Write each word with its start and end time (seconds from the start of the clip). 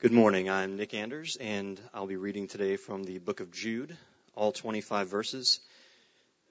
Good 0.00 0.12
morning. 0.12 0.48
I'm 0.48 0.78
Nick 0.78 0.94
Anders, 0.94 1.36
and 1.38 1.78
I'll 1.92 2.06
be 2.06 2.16
reading 2.16 2.48
today 2.48 2.76
from 2.76 3.04
the 3.04 3.18
book 3.18 3.40
of 3.40 3.52
Jude, 3.52 3.94
all 4.34 4.50
25 4.50 5.08
verses. 5.08 5.60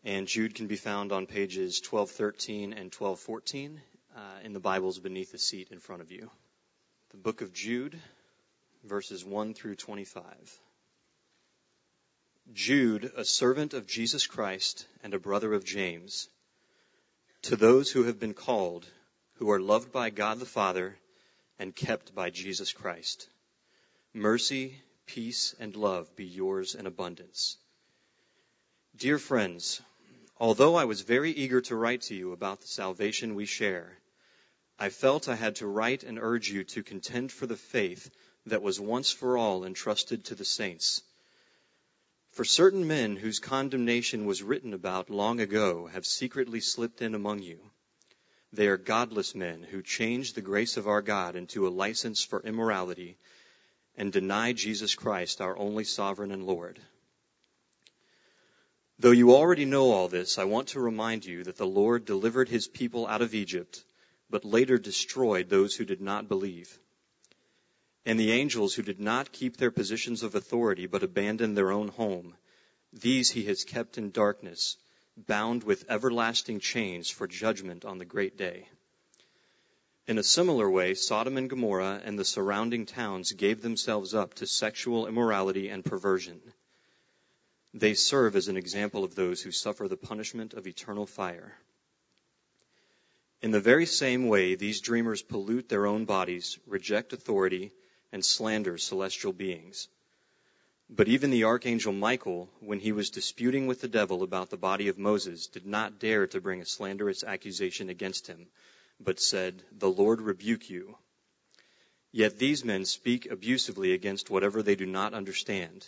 And 0.04 0.28
Jude 0.28 0.54
can 0.54 0.68
be 0.68 0.76
found 0.76 1.12
on 1.12 1.26
pages 1.26 1.82
1213 1.82 2.74
and 2.74 2.94
1214 2.94 3.82
uh, 4.16 4.20
in 4.44 4.54
the 4.54 4.60
Bibles 4.60 5.00
beneath 5.00 5.32
the 5.32 5.40
seat 5.40 5.70
in 5.72 5.80
front 5.80 6.04
of 6.04 6.12
you. 6.12 6.30
The 7.10 7.18
book 7.18 7.42
of 7.42 7.52
Jude, 7.52 8.00
verses 8.84 9.26
1 9.26 9.56
through 9.56 9.78
25. 9.78 10.24
Jude, 12.54 13.12
a 13.18 13.26
servant 13.26 13.74
of 13.74 13.88
Jesus 13.88 14.28
Christ 14.28 14.86
and 15.02 15.16
a 15.16 15.20
brother 15.20 15.56
of 15.56 15.66
James, 15.66 16.30
to 17.42 17.56
those 17.56 17.90
who 17.90 18.04
have 18.04 18.20
been 18.20 18.36
called, 18.36 18.86
who 19.38 19.50
are 19.50 19.60
loved 19.60 19.92
by 19.92 20.12
God 20.12 20.38
the 20.38 20.46
Father 20.46 20.96
and 21.58 21.76
kept 21.76 22.14
by 22.14 22.30
Jesus 22.30 22.72
Christ 22.72 23.28
Mercy, 24.14 24.82
peace, 25.06 25.54
and 25.60 25.76
love 25.76 26.16
be 26.16 26.26
yours 26.26 26.74
in 26.74 26.88
abundance. 26.88 27.58
Dear 28.96 29.20
friends, 29.20 29.82
although 30.38 30.74
I 30.74 30.86
was 30.86 31.02
very 31.02 31.32
eager 31.32 31.62
to 31.62 31.76
write 31.76 32.02
to 32.04 32.16
you 32.16 32.32
about 32.32 32.60
the 32.60 32.68
salvation 32.68 33.36
we 33.36 33.46
share, 33.46 34.00
I 34.80 34.90
felt 34.90 35.30
I 35.30 35.36
had 35.36 35.58
to 35.58 35.68
write 35.68 36.02
and 36.02 36.18
urge 36.18 36.50
you 36.50 36.64
to 36.64 36.82
contend 36.82 37.32
for 37.32 37.46
the 37.46 37.56
faith 37.56 38.10
that 38.48 38.64
was 38.64 38.80
once 38.80 39.12
for 39.12 39.38
all 39.38 39.64
entrusted 39.64 40.26
to 40.26 40.36
the 40.36 40.44
saints. 40.44 41.04
For 42.32 42.44
certain 42.44 42.88
men 42.88 43.16
whose 43.16 43.40
condemnation 43.40 44.26
was 44.26 44.42
written 44.42 44.74
about 44.74 45.12
long 45.12 45.40
ago 45.40 45.86
have 45.86 46.08
secretly 46.08 46.62
slipped 46.62 47.04
in 47.04 47.14
among 47.14 47.44
you. 47.44 47.60
They 48.54 48.70
are 48.70 48.78
godless 48.78 49.36
men 49.36 49.62
who 49.62 49.84
change 49.84 50.34
the 50.34 50.42
grace 50.42 50.78
of 50.78 50.88
our 50.88 51.04
God 51.04 51.36
into 51.36 51.68
a 51.68 51.70
license 51.70 52.24
for 52.24 52.42
immorality 52.42 53.20
and 54.00 54.14
deny 54.14 54.54
Jesus 54.54 54.96
Christ, 54.96 55.42
our 55.42 55.58
only 55.58 55.84
sovereign 55.84 56.32
and 56.32 56.46
Lord. 56.46 56.80
Though 58.98 59.12
you 59.12 59.36
already 59.36 59.66
know 59.66 59.92
all 59.92 60.08
this, 60.08 60.38
I 60.38 60.46
want 60.46 60.70
to 60.70 60.80
remind 60.80 61.26
you 61.26 61.44
that 61.44 61.58
the 61.58 61.68
Lord 61.68 62.06
delivered 62.06 62.48
his 62.48 62.68
people 62.68 63.06
out 63.06 63.22
of 63.22 63.36
Egypt, 63.36 63.84
but 64.30 64.46
later 64.46 64.78
destroyed 64.78 65.50
those 65.50 65.76
who 65.76 65.84
did 65.84 66.00
not 66.00 66.30
believe. 66.30 66.80
And 68.06 68.18
the 68.18 68.32
angels 68.32 68.74
who 68.74 68.84
did 68.84 69.02
not 69.02 69.34
keep 69.34 69.58
their 69.58 69.70
positions 69.70 70.24
of 70.24 70.34
authority 70.34 70.88
but 70.88 71.04
abandoned 71.04 71.58
their 71.58 71.72
own 71.72 71.90
home, 71.90 72.36
these 72.94 73.30
he 73.30 73.44
has 73.44 73.66
kept 73.66 73.98
in 73.98 74.12
darkness, 74.12 74.78
bound 75.18 75.64
with 75.64 75.86
everlasting 75.90 76.62
chains 76.62 77.10
for 77.10 77.28
judgment 77.28 77.84
on 77.84 77.98
the 77.98 78.06
great 78.06 78.38
day. 78.38 78.70
In 80.10 80.18
a 80.18 80.24
similar 80.24 80.68
way, 80.68 80.96
Sodom 80.96 81.38
and 81.38 81.48
Gomorrah 81.48 82.02
and 82.04 82.18
the 82.18 82.26
surrounding 82.26 82.88
towns 82.88 83.32
gave 83.32 83.62
themselves 83.62 84.16
up 84.16 84.34
to 84.34 84.48
sexual 84.48 85.06
immorality 85.06 85.70
and 85.70 85.86
perversion. 85.86 86.42
They 87.76 87.94
serve 87.94 88.36
as 88.36 88.48
an 88.48 88.58
example 88.58 89.04
of 89.04 89.14
those 89.14 89.44
who 89.44 89.52
suffer 89.52 89.88
the 89.88 89.98
punishment 89.98 90.56
of 90.56 90.66
eternal 90.66 91.06
fire. 91.06 91.56
In 93.44 93.52
the 93.52 93.60
very 93.60 93.86
same 93.86 94.28
way, 94.28 94.56
these 94.56 94.82
dreamers 94.82 95.22
pollute 95.22 95.70
their 95.70 95.86
own 95.86 96.06
bodies, 96.06 96.58
reject 96.66 97.14
authority, 97.14 97.72
and 98.12 98.26
slander 98.26 98.80
celestial 98.80 99.32
beings. 99.32 99.90
But 100.90 101.08
even 101.08 101.30
the 101.30 101.44
archangel 101.44 101.94
Michael, 101.94 102.50
when 102.62 102.80
he 102.80 102.94
was 102.94 103.12
disputing 103.12 103.68
with 103.68 103.80
the 103.80 103.88
devil 103.88 104.24
about 104.24 104.50
the 104.50 104.58
body 104.58 104.88
of 104.88 104.98
Moses, 104.98 105.46
did 105.46 105.68
not 105.68 106.00
dare 106.00 106.26
to 106.26 106.42
bring 106.42 106.62
a 106.62 106.66
slanderous 106.66 107.24
accusation 107.24 107.90
against 107.90 108.26
him 108.26 108.48
but 109.00 109.20
said, 109.20 109.64
The 109.72 109.90
Lord 109.90 110.22
rebuke 110.22 110.70
you. 110.70 110.98
Yet 112.12 112.38
these 112.38 112.66
men 112.66 112.86
speak 112.86 113.28
abusively 113.28 113.94
against 113.94 114.30
whatever 114.30 114.62
they 114.62 114.76
do 114.76 114.86
not 114.86 115.14
understand, 115.14 115.88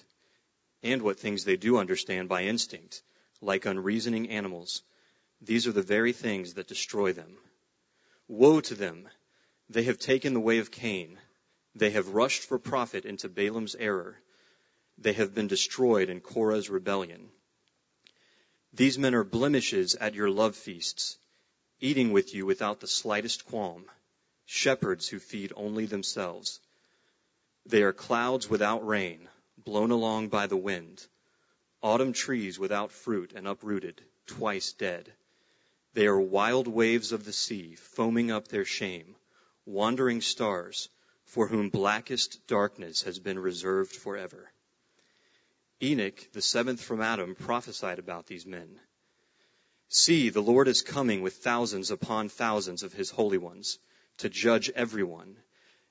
and 0.82 1.02
what 1.02 1.20
things 1.20 1.44
they 1.44 1.58
do 1.58 1.78
understand 1.78 2.30
by 2.30 2.44
instinct, 2.44 3.04
like 3.42 3.66
unreasoning 3.66 4.30
animals. 4.30 4.84
These 5.42 5.68
are 5.68 5.72
the 5.72 5.82
very 5.82 6.14
things 6.14 6.54
that 6.54 6.68
destroy 6.68 7.12
them. 7.12 7.38
Woe 8.28 8.62
to 8.62 8.76
them! 8.76 9.10
They 9.70 9.84
have 9.84 10.00
taken 10.00 10.34
the 10.34 10.40
way 10.40 10.60
of 10.60 10.72
Cain. 10.72 11.20
They 11.76 11.90
have 11.92 12.10
rushed 12.10 12.44
for 12.44 12.60
profit 12.60 13.06
into 13.06 13.28
Balaam's 13.28 13.76
error. 13.76 14.18
They 14.98 15.14
have 15.14 15.34
been 15.34 15.48
destroyed 15.48 16.10
in 16.10 16.22
Korah's 16.22 16.70
rebellion. 16.70 17.32
These 18.74 18.98
men 18.98 19.16
are 19.16 19.24
blemishes 19.24 19.96
at 19.96 20.14
your 20.14 20.30
love 20.30 20.56
feasts 20.56 21.18
eating 21.82 22.12
with 22.12 22.34
you 22.34 22.46
without 22.46 22.80
the 22.80 22.88
slightest 22.88 23.46
qualm, 23.46 23.84
shepherds 24.46 25.08
who 25.10 25.20
feed 25.20 25.52
only 25.56 25.86
themselves. 25.88 26.60
They 27.66 27.82
are 27.82 27.94
clouds 27.94 28.48
without 28.48 28.86
rain, 28.86 29.28
blown 29.58 29.90
along 29.90 30.30
by 30.30 30.46
the 30.46 30.58
wind, 30.58 31.06
autumn 31.82 32.14
trees 32.14 32.60
without 32.60 32.92
fruit 32.92 33.34
and 33.36 33.48
uprooted, 33.48 34.02
twice 34.28 34.74
dead. 34.74 35.12
They 35.94 36.06
are 36.06 36.20
wild 36.20 36.68
waves 36.68 37.12
of 37.12 37.26
the 37.26 37.34
sea, 37.34 37.76
foaming 37.76 38.32
up 38.32 38.48
their 38.48 38.66
shame, 38.66 39.16
wandering 39.66 40.22
stars, 40.22 40.88
for 41.26 41.48
whom 41.48 41.70
blackest 41.70 42.46
darkness 42.48 43.02
has 43.04 43.20
been 43.20 43.40
reserved 43.40 43.96
forever. 43.96 44.52
Enoch, 45.82 46.30
the 46.34 46.42
seventh 46.42 46.82
from 46.84 47.02
Adam, 47.02 47.36
prophesied 47.36 47.98
about 47.98 48.28
these 48.28 48.46
men. 48.46 48.80
See, 49.94 50.30
the 50.30 50.42
Lord 50.42 50.70
is 50.70 50.82
coming 50.82 51.22
with 51.22 51.36
thousands 51.36 51.92
upon 51.92 52.30
thousands 52.30 52.82
of 52.82 52.94
his 52.94 53.10
holy 53.10 53.38
ones 53.38 53.78
to 54.20 54.30
judge 54.30 54.70
everyone 54.70 55.36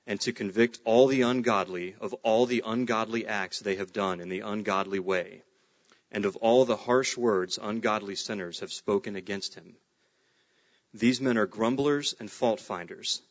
and 0.07 0.19
to 0.21 0.33
convict 0.33 0.79
all 0.85 1.05
the 1.05 1.21
ungodly 1.21 1.95
of 2.01 2.13
all 2.23 2.47
the 2.47 2.63
ungodly 2.65 3.27
acts 3.27 3.59
they 3.59 3.75
have 3.75 3.93
done 3.93 4.19
in 4.19 4.27
the 4.27 4.39
ungodly 4.39 4.97
way 4.97 5.43
and 6.11 6.25
of 6.25 6.35
all 6.37 6.65
the 6.65 6.75
harsh 6.75 7.15
words 7.15 7.59
ungodly 7.61 8.15
sinners 8.15 8.61
have 8.61 8.73
spoken 8.73 9.15
against 9.15 9.53
him. 9.53 9.75
These 10.95 11.21
men 11.21 11.37
are 11.37 11.45
grumblers 11.45 12.15
and 12.19 12.29
fault 12.29 12.59
finders. 12.59 13.21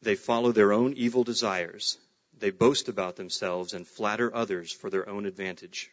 They 0.00 0.16
follow 0.16 0.52
their 0.52 0.72
own 0.72 0.94
evil 0.94 1.22
desires. 1.22 1.98
They 2.38 2.50
boast 2.50 2.88
about 2.88 3.16
themselves 3.16 3.74
and 3.74 3.86
flatter 3.86 4.34
others 4.34 4.72
for 4.72 4.88
their 4.88 5.06
own 5.06 5.26
advantage. 5.26 5.90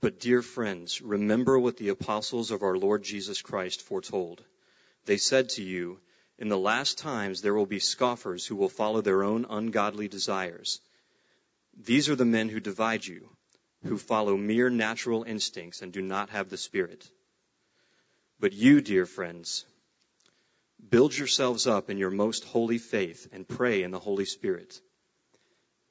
But 0.00 0.20
dear 0.20 0.42
friends, 0.42 1.02
remember 1.02 1.58
what 1.58 1.76
the 1.76 1.88
apostles 1.88 2.52
of 2.52 2.62
our 2.62 2.76
Lord 2.76 3.02
Jesus 3.02 3.42
Christ 3.42 3.82
foretold. 3.82 4.44
They 5.06 5.16
said 5.16 5.48
to 5.50 5.62
you, 5.62 5.98
in 6.38 6.48
the 6.48 6.58
last 6.58 6.98
times 6.98 7.42
there 7.42 7.54
will 7.54 7.66
be 7.66 7.80
scoffers 7.80 8.46
who 8.46 8.54
will 8.54 8.68
follow 8.68 9.00
their 9.00 9.24
own 9.24 9.44
ungodly 9.50 10.06
desires. 10.06 10.80
These 11.76 12.08
are 12.08 12.14
the 12.14 12.24
men 12.24 12.48
who 12.48 12.60
divide 12.60 13.04
you, 13.04 13.28
who 13.84 13.98
follow 13.98 14.36
mere 14.36 14.70
natural 14.70 15.24
instincts 15.24 15.82
and 15.82 15.92
do 15.92 16.00
not 16.00 16.30
have 16.30 16.48
the 16.48 16.56
Spirit. 16.56 17.10
But 18.38 18.52
you, 18.52 18.80
dear 18.80 19.04
friends, 19.04 19.64
build 20.88 21.16
yourselves 21.16 21.66
up 21.66 21.90
in 21.90 21.98
your 21.98 22.10
most 22.10 22.44
holy 22.44 22.78
faith 22.78 23.26
and 23.32 23.48
pray 23.48 23.82
in 23.82 23.90
the 23.90 23.98
Holy 23.98 24.26
Spirit. 24.26 24.80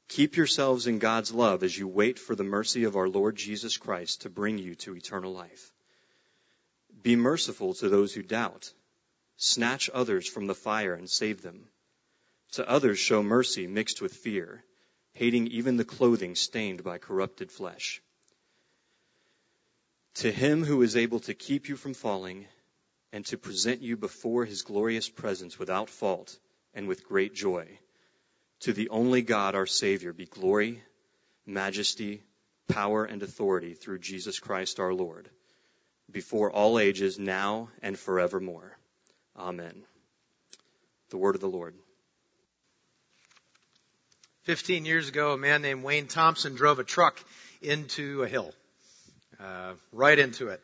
Keep 0.09 0.38
yourselves 0.38 0.88
in 0.88 1.00
God's 1.00 1.34
love 1.34 1.63
as 1.63 1.78
you 1.78 1.88
wait 1.88 2.18
for 2.18 2.34
the 2.34 2.44
mercy 2.44 2.85
of 2.85 2.95
our 2.95 3.09
Lord 3.09 3.35
Jesus 3.35 3.75
Christ 3.78 4.22
to 4.22 4.29
bring 4.29 4.57
you 4.57 4.75
to 4.75 4.95
eternal 4.95 5.34
life. 5.34 5.73
Be 7.03 7.16
merciful 7.16 7.73
to 7.75 7.90
those 7.90 8.13
who 8.13 8.23
doubt. 8.23 8.72
Snatch 9.35 9.90
others 9.94 10.28
from 10.28 10.47
the 10.47 10.56
fire 10.56 10.94
and 10.94 11.09
save 11.09 11.41
them. 11.41 11.68
To 12.53 12.68
others 12.68 13.00
show 13.00 13.22
mercy 13.22 13.68
mixed 13.68 14.01
with 14.01 14.13
fear, 14.13 14.63
hating 15.12 15.47
even 15.47 15.75
the 15.75 15.85
clothing 15.85 16.35
stained 16.35 16.84
by 16.84 16.97
corrupted 16.97 17.51
flesh. 17.51 18.01
To 20.16 20.31
him 20.31 20.63
who 20.63 20.81
is 20.81 20.95
able 20.95 21.19
to 21.22 21.34
keep 21.34 21.68
you 21.68 21.75
from 21.75 21.94
falling 21.94 22.47
and 23.12 23.25
to 23.28 23.38
present 23.38 23.81
you 23.81 23.97
before 23.97 24.45
his 24.45 24.62
glorious 24.62 25.09
presence 25.09 25.59
without 25.59 25.89
fault 25.89 26.39
and 26.74 26.88
with 26.88 27.07
great 27.07 27.34
joy 27.35 27.78
to 28.62 28.73
the 28.73 28.89
only 28.89 29.21
God, 29.21 29.56
our 29.56 29.65
Savior, 29.65 30.13
be 30.13 30.25
glory, 30.25 30.81
majesty, 31.45 32.21
power, 32.68 33.06
and 33.06 33.21
authority 33.24 33.74
through 33.74 34.00
Jesus 34.00 34.39
Christ 34.39 34.80
our 34.80 34.94
Lord, 34.94 35.30
before 36.12 36.51
all 36.51 36.80
ages, 36.80 37.19
now 37.19 37.69
and 37.81 37.98
forevermore. 37.98 38.77
Amen. 39.38 39.83
The 41.09 41.18
word 41.18 41.36
of 41.36 41.42
the 41.42 41.48
Lord. 41.48 41.75
15 44.44 44.86
years 44.86 45.10
ago, 45.10 45.33
a 45.33 45.38
man 45.38 45.62
named 45.62 45.83
Wayne 45.83 46.07
Thompson 46.07 46.56
drove 46.56 46.80
a 46.80 46.83
truck 46.83 47.21
into 47.62 48.24
a 48.24 48.27
hill, 48.27 48.53
uh, 49.42 49.74
right 49.92 50.18
into 50.18 50.48
it. 50.48 50.62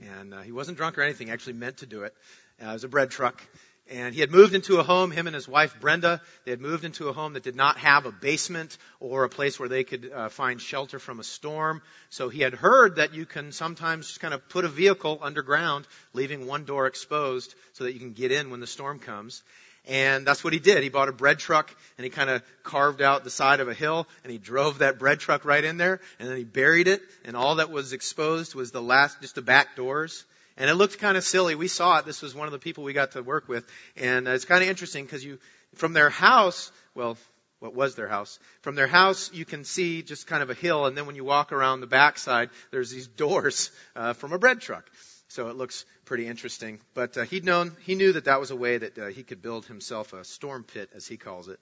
And 0.00 0.34
uh, 0.34 0.40
he 0.40 0.52
wasn't 0.52 0.78
drunk 0.78 0.98
or 0.98 1.02
anything, 1.02 1.30
actually 1.30 1.54
meant 1.54 1.78
to 1.78 1.86
do 1.86 2.04
it. 2.04 2.14
Uh, 2.62 2.70
it 2.70 2.72
was 2.72 2.84
a 2.84 2.88
bread 2.88 3.10
truck. 3.10 3.42
And 3.88 4.14
he 4.14 4.20
had 4.20 4.32
moved 4.32 4.54
into 4.54 4.80
a 4.80 4.82
home, 4.82 5.12
him 5.12 5.28
and 5.28 5.34
his 5.34 5.46
wife 5.46 5.78
Brenda, 5.80 6.20
they 6.44 6.50
had 6.50 6.60
moved 6.60 6.84
into 6.84 7.08
a 7.08 7.12
home 7.12 7.34
that 7.34 7.44
did 7.44 7.54
not 7.54 7.78
have 7.78 8.04
a 8.04 8.10
basement 8.10 8.78
or 8.98 9.22
a 9.22 9.28
place 9.28 9.60
where 9.60 9.68
they 9.68 9.84
could 9.84 10.10
uh, 10.12 10.28
find 10.28 10.60
shelter 10.60 10.98
from 10.98 11.20
a 11.20 11.24
storm. 11.24 11.82
So 12.10 12.28
he 12.28 12.40
had 12.40 12.54
heard 12.54 12.96
that 12.96 13.14
you 13.14 13.26
can 13.26 13.52
sometimes 13.52 14.08
just 14.08 14.20
kind 14.20 14.34
of 14.34 14.48
put 14.48 14.64
a 14.64 14.68
vehicle 14.68 15.20
underground, 15.22 15.86
leaving 16.12 16.46
one 16.46 16.64
door 16.64 16.88
exposed 16.88 17.54
so 17.74 17.84
that 17.84 17.92
you 17.92 18.00
can 18.00 18.12
get 18.12 18.32
in 18.32 18.50
when 18.50 18.58
the 18.58 18.66
storm 18.66 18.98
comes. 18.98 19.44
And 19.88 20.26
that's 20.26 20.42
what 20.42 20.52
he 20.52 20.58
did. 20.58 20.82
He 20.82 20.88
bought 20.88 21.08
a 21.08 21.12
bread 21.12 21.38
truck 21.38 21.72
and 21.96 22.04
he 22.04 22.10
kind 22.10 22.28
of 22.28 22.42
carved 22.64 23.00
out 23.00 23.22
the 23.22 23.30
side 23.30 23.60
of 23.60 23.68
a 23.68 23.74
hill 23.74 24.08
and 24.24 24.32
he 24.32 24.38
drove 24.38 24.78
that 24.78 24.98
bread 24.98 25.20
truck 25.20 25.44
right 25.44 25.62
in 25.62 25.76
there 25.76 26.00
and 26.18 26.28
then 26.28 26.36
he 26.36 26.42
buried 26.44 26.88
it 26.88 27.02
and 27.24 27.36
all 27.36 27.56
that 27.56 27.70
was 27.70 27.92
exposed 27.92 28.56
was 28.56 28.72
the 28.72 28.82
last, 28.82 29.20
just 29.20 29.36
the 29.36 29.42
back 29.42 29.76
doors. 29.76 30.24
And 30.56 30.70
it 30.70 30.74
looked 30.74 30.98
kind 30.98 31.16
of 31.16 31.24
silly. 31.24 31.54
We 31.54 31.68
saw 31.68 31.98
it. 31.98 32.06
This 32.06 32.22
was 32.22 32.34
one 32.34 32.46
of 32.46 32.52
the 32.52 32.58
people 32.58 32.84
we 32.84 32.92
got 32.92 33.12
to 33.12 33.22
work 33.22 33.48
with. 33.48 33.66
And 33.96 34.26
it's 34.26 34.44
kind 34.44 34.62
of 34.62 34.68
interesting 34.68 35.04
because 35.04 35.24
you, 35.24 35.38
from 35.74 35.92
their 35.92 36.10
house, 36.10 36.72
well, 36.94 37.18
what 37.58 37.74
was 37.74 37.94
their 37.94 38.08
house. 38.08 38.38
From 38.60 38.74
their 38.74 38.86
house, 38.86 39.32
you 39.32 39.44
can 39.44 39.64
see 39.64 40.02
just 40.02 40.26
kind 40.26 40.42
of 40.42 40.50
a 40.50 40.54
hill, 40.54 40.86
and 40.86 40.96
then 40.96 41.06
when 41.06 41.16
you 41.16 41.24
walk 41.24 41.52
around 41.52 41.80
the 41.80 41.86
backside, 41.86 42.50
there's 42.70 42.90
these 42.90 43.06
doors 43.06 43.70
uh, 43.94 44.12
from 44.12 44.32
a 44.32 44.38
bread 44.38 44.60
truck. 44.60 44.90
So 45.28 45.48
it 45.48 45.56
looks 45.56 45.84
pretty 46.04 46.26
interesting. 46.26 46.80
But 46.94 47.16
uh, 47.16 47.22
he'd 47.22 47.44
known, 47.44 47.72
he 47.84 47.94
knew 47.94 48.12
that 48.12 48.26
that 48.26 48.40
was 48.40 48.50
a 48.50 48.56
way 48.56 48.78
that 48.78 48.98
uh, 48.98 49.06
he 49.06 49.22
could 49.22 49.42
build 49.42 49.66
himself 49.66 50.12
a 50.12 50.24
storm 50.24 50.64
pit, 50.64 50.90
as 50.94 51.06
he 51.06 51.16
calls 51.16 51.48
it. 51.48 51.58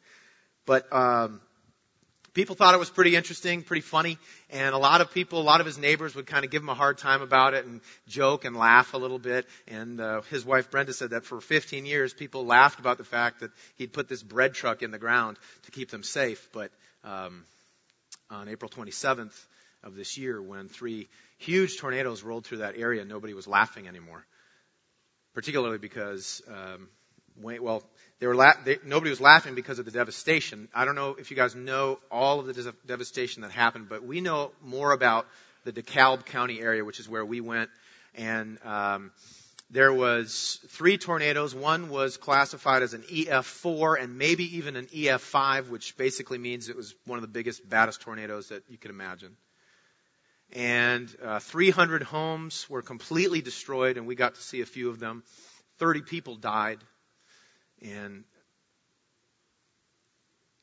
But 0.67 0.93
um, 0.93 1.40
people 2.34 2.56
thought 2.56 2.75
it 2.75 2.78
was 2.78 2.90
pretty 2.90 3.16
interesting, 3.16 3.62
pretty 3.62 3.81
funny, 3.81 4.19
and 4.50 4.75
a 4.75 4.78
lot 4.78 5.00
of 5.00 5.12
people, 5.14 5.40
a 5.40 5.42
lot 5.42 5.60
of 5.60 5.66
his 5.66 5.78
neighbors 5.78 6.14
would 6.14 6.26
kind 6.26 6.44
of 6.44 6.50
give 6.50 6.62
him 6.62 6.69
a 6.69 6.75
hard 6.75 6.98
time 6.98 7.22
about 7.22 7.54
it 7.54 7.64
and 7.64 7.81
joke 8.08 8.44
and 8.44 8.56
laugh 8.56 8.92
a 8.92 8.98
little 8.98 9.20
bit. 9.20 9.46
And 9.69 10.00
uh, 10.00 10.22
his 10.22 10.44
wife 10.44 10.70
Brenda 10.70 10.92
said 10.92 11.10
that 11.10 11.25
for 11.25 11.40
15 11.40 11.86
years, 11.86 12.12
people 12.12 12.44
laughed 12.44 12.81
about 12.81 12.98
the 12.98 13.04
fact 13.04 13.40
that 13.40 13.52
he'd 13.76 13.92
put 13.92 14.08
this 14.08 14.22
bread 14.22 14.52
truck 14.52 14.82
in 14.82 14.90
the 14.90 14.98
ground 14.98 15.38
to 15.64 15.70
keep 15.70 15.90
them 15.90 16.02
safe. 16.02 16.48
But 16.52 16.72
um, 17.04 17.44
on 18.31 18.48
April 18.48 18.69
27th 18.69 19.34
of 19.84 19.94
this 19.94 20.19
year, 20.19 20.42
when 20.42 20.69
three 20.69 21.08
huge 21.38 21.78
tornadoes 21.78 22.22
rolled 22.22 22.44
through 22.44 22.58
that 22.58 22.76
area, 22.76 23.04
nobody 23.04 23.32
was 23.32 23.46
laughing 23.46 23.87
anymore. 23.87 24.25
Particularly 25.34 25.78
because 25.78 26.42
um, 26.48 26.88
well, 27.40 27.82
they 28.20 28.26
were 28.26 28.34
la- 28.34 28.54
they, 28.64 28.78
nobody 28.84 29.10
was 29.10 29.20
laughing 29.20 29.54
because 29.54 29.78
of 29.78 29.84
the 29.84 29.90
devastation. 29.90 30.69
I 30.75 30.84
don't 30.84 30.94
know 30.94 31.16
if 31.19 31.31
you 31.31 31.36
guys 31.36 31.54
know 31.54 31.98
all 32.10 32.40
of 32.40 32.46
the 32.46 32.52
de- 32.52 32.75
devastation 32.86 33.42
that 33.42 33.50
happened, 33.50 33.88
but 33.88 34.04
we 34.04 34.20
know 34.20 34.52
more 34.62 34.92
about 34.92 35.26
the 35.64 35.72
DeKalb 35.72 36.26
County 36.26 36.60
area, 36.60 36.84
which 36.84 37.00
is 37.00 37.08
where 37.08 37.25
we 37.25 37.40
went, 37.40 37.70
and 38.14 38.58
um, 38.64 39.10
there 39.70 39.92
was 39.92 40.60
three 40.69 40.98
tornadoes. 40.98 41.54
One 41.54 41.88
was 41.88 42.16
classified 42.16 42.82
as 42.82 42.94
an 42.94 43.02
EF4 43.02 44.00
and 44.00 44.19
maybe 44.19 44.56
even 44.56 44.76
an 44.76 44.87
EF5, 44.87 45.69
which 45.69 45.96
basically 45.96 46.38
means 46.38 46.69
it 46.69 46.76
was 46.76 46.94
one 47.06 47.19
of 47.19 47.22
the 47.22 47.28
biggest, 47.28 47.69
baddest 47.69 48.02
tornadoes 48.02 48.50
that 48.50 48.62
you 48.69 48.78
could 48.78 48.90
imagine. 48.90 49.37
And 50.52 51.12
uh, 51.22 51.40
300 51.40 52.02
homes 52.04 52.69
were 52.70 52.82
completely 52.82 53.40
destroyed, 53.40 53.96
and 53.96 54.06
we 54.06 54.14
got 54.14 54.37
to 54.37 54.40
see 54.40 54.60
a 54.60 54.66
few 54.66 54.90
of 54.90 55.00
them. 55.00 55.25
30 55.78 56.02
people 56.02 56.37
died. 56.37 56.78
And 57.82 58.25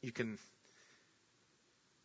you 0.02 0.12
can 0.12 0.38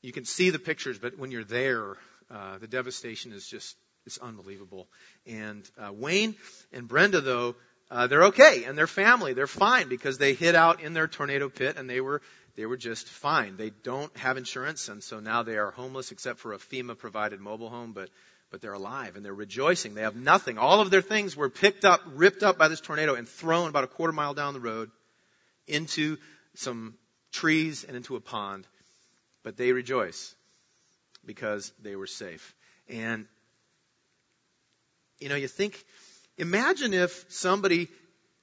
you 0.03 0.13
can 0.13 0.25
see 0.25 0.51
the 0.51 0.59
pictures, 0.59 0.99
but 0.99 1.19
when 1.19 1.31
you're 1.31 1.45
there, 1.45 1.97
uh, 2.31 2.59
the 2.59 2.69
devastation 2.69 3.33
is 3.33 3.47
just 3.47 3.77
it's 4.05 4.19
unbelievable. 4.19 4.87
And 5.27 5.69
uh, 5.79 5.93
Wayne 5.93 6.37
and 6.73 6.87
Brenda, 6.87 7.21
though, 7.21 7.57
uh, 7.91 8.07
they're 8.07 8.27
okay, 8.27 8.65
and 8.65 8.79
their 8.79 8.87
family, 8.87 9.33
they're 9.33 9.47
fine 9.47 9.89
because 9.89 10.19
they 10.19 10.35
hid 10.35 10.55
out 10.55 10.81
in 10.81 10.93
their 10.93 11.09
tornado 11.09 11.49
pit 11.49 11.77
and 11.77 11.89
they 11.91 12.01
were 12.01 12.23
they 12.57 12.67
were 12.67 12.77
just 12.77 13.09
fine. 13.09 13.57
They 13.57 13.71
don't 13.71 14.15
have 14.17 14.37
insurance, 14.37 14.89
and 14.89 15.03
so 15.03 15.21
now 15.21 15.43
they 15.43 15.57
are 15.57 15.71
homeless 15.71 16.11
except 16.11 16.41
for 16.41 16.55
a 16.55 16.59
FEMA 16.59 16.97
provided 16.97 17.41
mobile 17.41 17.69
home, 17.69 17.93
but 17.93 18.11
but 18.51 18.61
they're 18.61 18.73
alive 18.73 19.17
and 19.17 19.25
they're 19.25 19.35
rejoicing. 19.35 19.95
They 19.95 20.03
have 20.03 20.17
nothing. 20.17 20.59
All 20.59 20.81
of 20.81 20.91
their 20.91 21.03
things 21.03 21.37
were 21.37 21.51
picked 21.51 21.85
up, 21.85 22.01
ripped 22.15 22.43
up 22.43 22.59
by 22.59 22.69
this 22.69 22.81
tornado, 22.81 23.15
and 23.15 23.29
thrown 23.29 23.69
about 23.69 23.85
a 23.85 23.89
quarter 23.89 24.13
mile 24.13 24.35
down 24.35 24.55
the 24.55 24.61
road 24.61 24.91
into 25.67 26.17
some 26.55 26.95
trees 27.33 27.85
and 27.85 27.97
into 27.97 28.17
a 28.17 28.21
pond. 28.21 28.67
But 29.43 29.57
they 29.57 29.73
rejoice 29.73 30.35
because 31.25 31.73
they 31.83 31.97
were 31.97 32.07
safe. 32.07 32.55
And, 32.89 33.27
you 35.19 35.29
know, 35.29 35.35
you 35.35 35.49
think, 35.49 35.85
imagine 36.39 36.95
if 36.95 37.27
somebody 37.29 37.89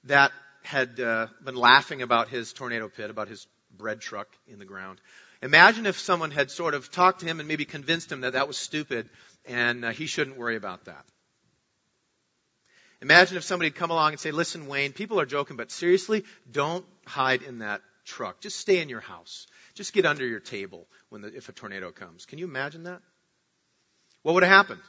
that 0.05 0.31
had 0.63 0.99
uh, 0.99 1.27
been 1.43 1.55
laughing 1.55 2.01
about 2.01 2.29
his 2.29 2.53
tornado 2.53 2.89
pit, 2.89 3.09
about 3.09 3.29
his 3.29 3.47
bread 3.77 4.01
truck 4.01 4.27
in 4.47 4.59
the 4.59 4.65
ground, 4.65 4.99
imagine 5.41 5.85
if 5.85 5.99
someone 5.99 6.31
had 6.31 6.51
sort 6.51 6.73
of 6.73 6.91
talked 6.91 7.21
to 7.21 7.25
him 7.25 7.39
and 7.39 7.47
maybe 7.47 7.65
convinced 7.65 8.11
him 8.11 8.21
that 8.21 8.33
that 8.33 8.47
was 8.47 8.57
stupid 8.57 9.09
and 9.45 9.85
uh, 9.85 9.91
he 9.91 10.05
shouldn't 10.05 10.37
worry 10.37 10.55
about 10.55 10.85
that. 10.85 11.05
Imagine 13.01 13.35
if 13.35 13.43
somebody 13.43 13.69
had 13.69 13.75
come 13.75 13.91
along 13.91 14.11
and 14.11 14.19
say, 14.19 14.31
listen, 14.31 14.67
Wayne, 14.67 14.93
people 14.93 15.19
are 15.19 15.25
joking, 15.25 15.57
but 15.57 15.71
seriously, 15.71 16.23
don't 16.49 16.85
hide 17.05 17.41
in 17.41 17.59
that 17.59 17.81
truck. 18.05 18.39
Just 18.39 18.59
stay 18.59 18.81
in 18.81 18.87
your 18.87 19.01
house. 19.01 19.45
Just 19.73 19.91
get 19.91 20.05
under 20.05 20.25
your 20.25 20.39
table 20.39 20.87
when 21.09 21.21
the, 21.21 21.35
if 21.35 21.49
a 21.49 21.51
tornado 21.51 21.91
comes. 21.91 22.25
Can 22.25 22.39
you 22.39 22.45
imagine 22.45 22.83
that? 22.83 23.01
What 24.21 24.35
would 24.35 24.43
have 24.43 24.51
happened? 24.51 24.81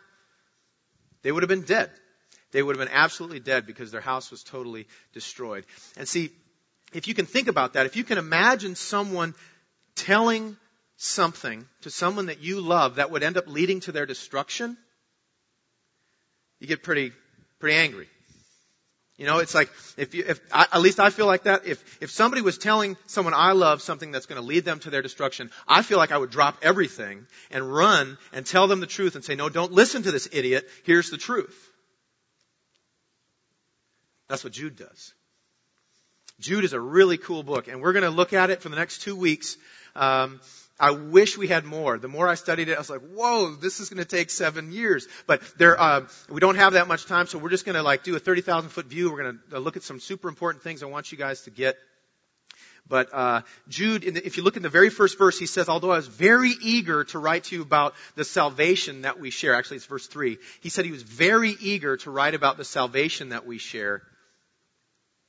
They 1.22 1.32
would 1.32 1.42
have 1.42 1.48
been 1.48 1.62
dead. 1.62 1.90
They 2.52 2.62
would 2.62 2.76
have 2.76 2.86
been 2.86 2.96
absolutely 2.96 3.40
dead 3.40 3.66
because 3.66 3.90
their 3.90 4.00
house 4.00 4.30
was 4.30 4.44
totally 4.44 4.86
destroyed. 5.12 5.66
And 5.96 6.06
see, 6.06 6.30
if 6.94 7.08
you 7.08 7.14
can 7.14 7.26
think 7.26 7.48
about 7.48 7.74
that, 7.74 7.86
if 7.86 7.96
you 7.96 8.04
can 8.04 8.18
imagine 8.18 8.76
someone 8.76 9.34
telling 9.96 10.56
something 10.96 11.66
to 11.82 11.90
someone 11.90 12.26
that 12.26 12.40
you 12.40 12.60
love 12.60 12.96
that 12.96 13.10
would 13.10 13.22
end 13.22 13.36
up 13.36 13.48
leading 13.48 13.80
to 13.80 13.92
their 13.92 14.06
destruction, 14.06 14.76
you 16.60 16.66
get 16.66 16.82
pretty 16.82 17.12
pretty 17.58 17.76
angry. 17.76 18.08
You 19.16 19.26
know, 19.26 19.38
it's 19.38 19.54
like 19.54 19.70
if 19.96 20.14
you, 20.14 20.24
if 20.26 20.40
I, 20.52 20.66
at 20.72 20.80
least 20.80 20.98
I 20.98 21.10
feel 21.10 21.26
like 21.26 21.44
that. 21.44 21.66
If 21.66 22.02
if 22.02 22.10
somebody 22.10 22.42
was 22.42 22.58
telling 22.58 22.96
someone 23.06 23.34
I 23.34 23.52
love 23.52 23.80
something 23.80 24.10
that's 24.10 24.26
going 24.26 24.40
to 24.40 24.46
lead 24.46 24.64
them 24.64 24.80
to 24.80 24.90
their 24.90 25.02
destruction, 25.02 25.50
I 25.68 25.82
feel 25.82 25.98
like 25.98 26.10
I 26.10 26.18
would 26.18 26.30
drop 26.30 26.58
everything 26.62 27.26
and 27.50 27.72
run 27.72 28.18
and 28.32 28.44
tell 28.44 28.66
them 28.66 28.80
the 28.80 28.86
truth 28.86 29.14
and 29.14 29.24
say, 29.24 29.36
"No, 29.36 29.48
don't 29.48 29.72
listen 29.72 30.02
to 30.02 30.10
this 30.10 30.28
idiot. 30.32 30.68
Here's 30.84 31.10
the 31.10 31.16
truth." 31.16 31.70
That's 34.28 34.42
what 34.42 34.52
Jude 34.52 34.76
does. 34.76 35.12
Jude 36.40 36.64
is 36.64 36.72
a 36.72 36.80
really 36.80 37.16
cool 37.16 37.42
book, 37.42 37.68
and 37.68 37.80
we're 37.80 37.92
going 37.92 38.04
to 38.04 38.10
look 38.10 38.32
at 38.32 38.50
it 38.50 38.62
for 38.62 38.68
the 38.68 38.76
next 38.76 39.02
two 39.02 39.16
weeks. 39.16 39.56
Um, 39.94 40.40
I 40.78 40.90
wish 40.90 41.38
we 41.38 41.46
had 41.46 41.64
more. 41.64 41.98
The 41.98 42.08
more 42.08 42.28
I 42.28 42.34
studied 42.34 42.68
it, 42.68 42.74
I 42.74 42.78
was 42.78 42.90
like, 42.90 43.00
whoa, 43.00 43.54
this 43.54 43.78
is 43.78 43.88
going 43.90 44.02
to 44.02 44.08
take 44.08 44.28
seven 44.30 44.72
years. 44.72 45.06
But 45.26 45.40
there, 45.56 45.80
uh, 45.80 46.06
we 46.28 46.40
don't 46.40 46.56
have 46.56 46.72
that 46.72 46.88
much 46.88 47.06
time, 47.06 47.26
so 47.26 47.38
we're 47.38 47.50
just 47.50 47.64
going 47.64 47.76
to 47.76 47.82
like 47.82 48.02
do 48.02 48.16
a 48.16 48.18
30,000 48.18 48.70
foot 48.70 48.86
view. 48.86 49.10
We're 49.10 49.22
going 49.22 49.40
to 49.50 49.56
uh, 49.56 49.60
look 49.60 49.76
at 49.76 49.84
some 49.84 50.00
super 50.00 50.28
important 50.28 50.64
things 50.64 50.82
I 50.82 50.86
want 50.86 51.12
you 51.12 51.18
guys 51.18 51.42
to 51.42 51.50
get. 51.50 51.76
But 52.88 53.14
uh, 53.14 53.42
Jude, 53.68 54.02
the, 54.02 54.26
if 54.26 54.36
you 54.36 54.42
look 54.42 54.56
in 54.56 54.62
the 54.62 54.68
very 54.68 54.90
first 54.90 55.16
verse, 55.16 55.38
he 55.38 55.46
says, 55.46 55.68
although 55.68 55.92
I 55.92 55.96
was 55.96 56.08
very 56.08 56.52
eager 56.60 57.04
to 57.04 57.18
write 57.18 57.44
to 57.44 57.56
you 57.56 57.62
about 57.62 57.94
the 58.16 58.24
salvation 58.24 59.02
that 59.02 59.18
we 59.20 59.30
share. 59.30 59.54
Actually, 59.54 59.78
it's 59.78 59.86
verse 59.86 60.06
3. 60.08 60.38
He 60.60 60.68
said 60.68 60.84
he 60.84 60.90
was 60.90 61.02
very 61.02 61.56
eager 61.60 61.96
to 61.98 62.10
write 62.10 62.34
about 62.34 62.56
the 62.56 62.64
salvation 62.64 63.30
that 63.30 63.46
we 63.46 63.58
share. 63.58 64.02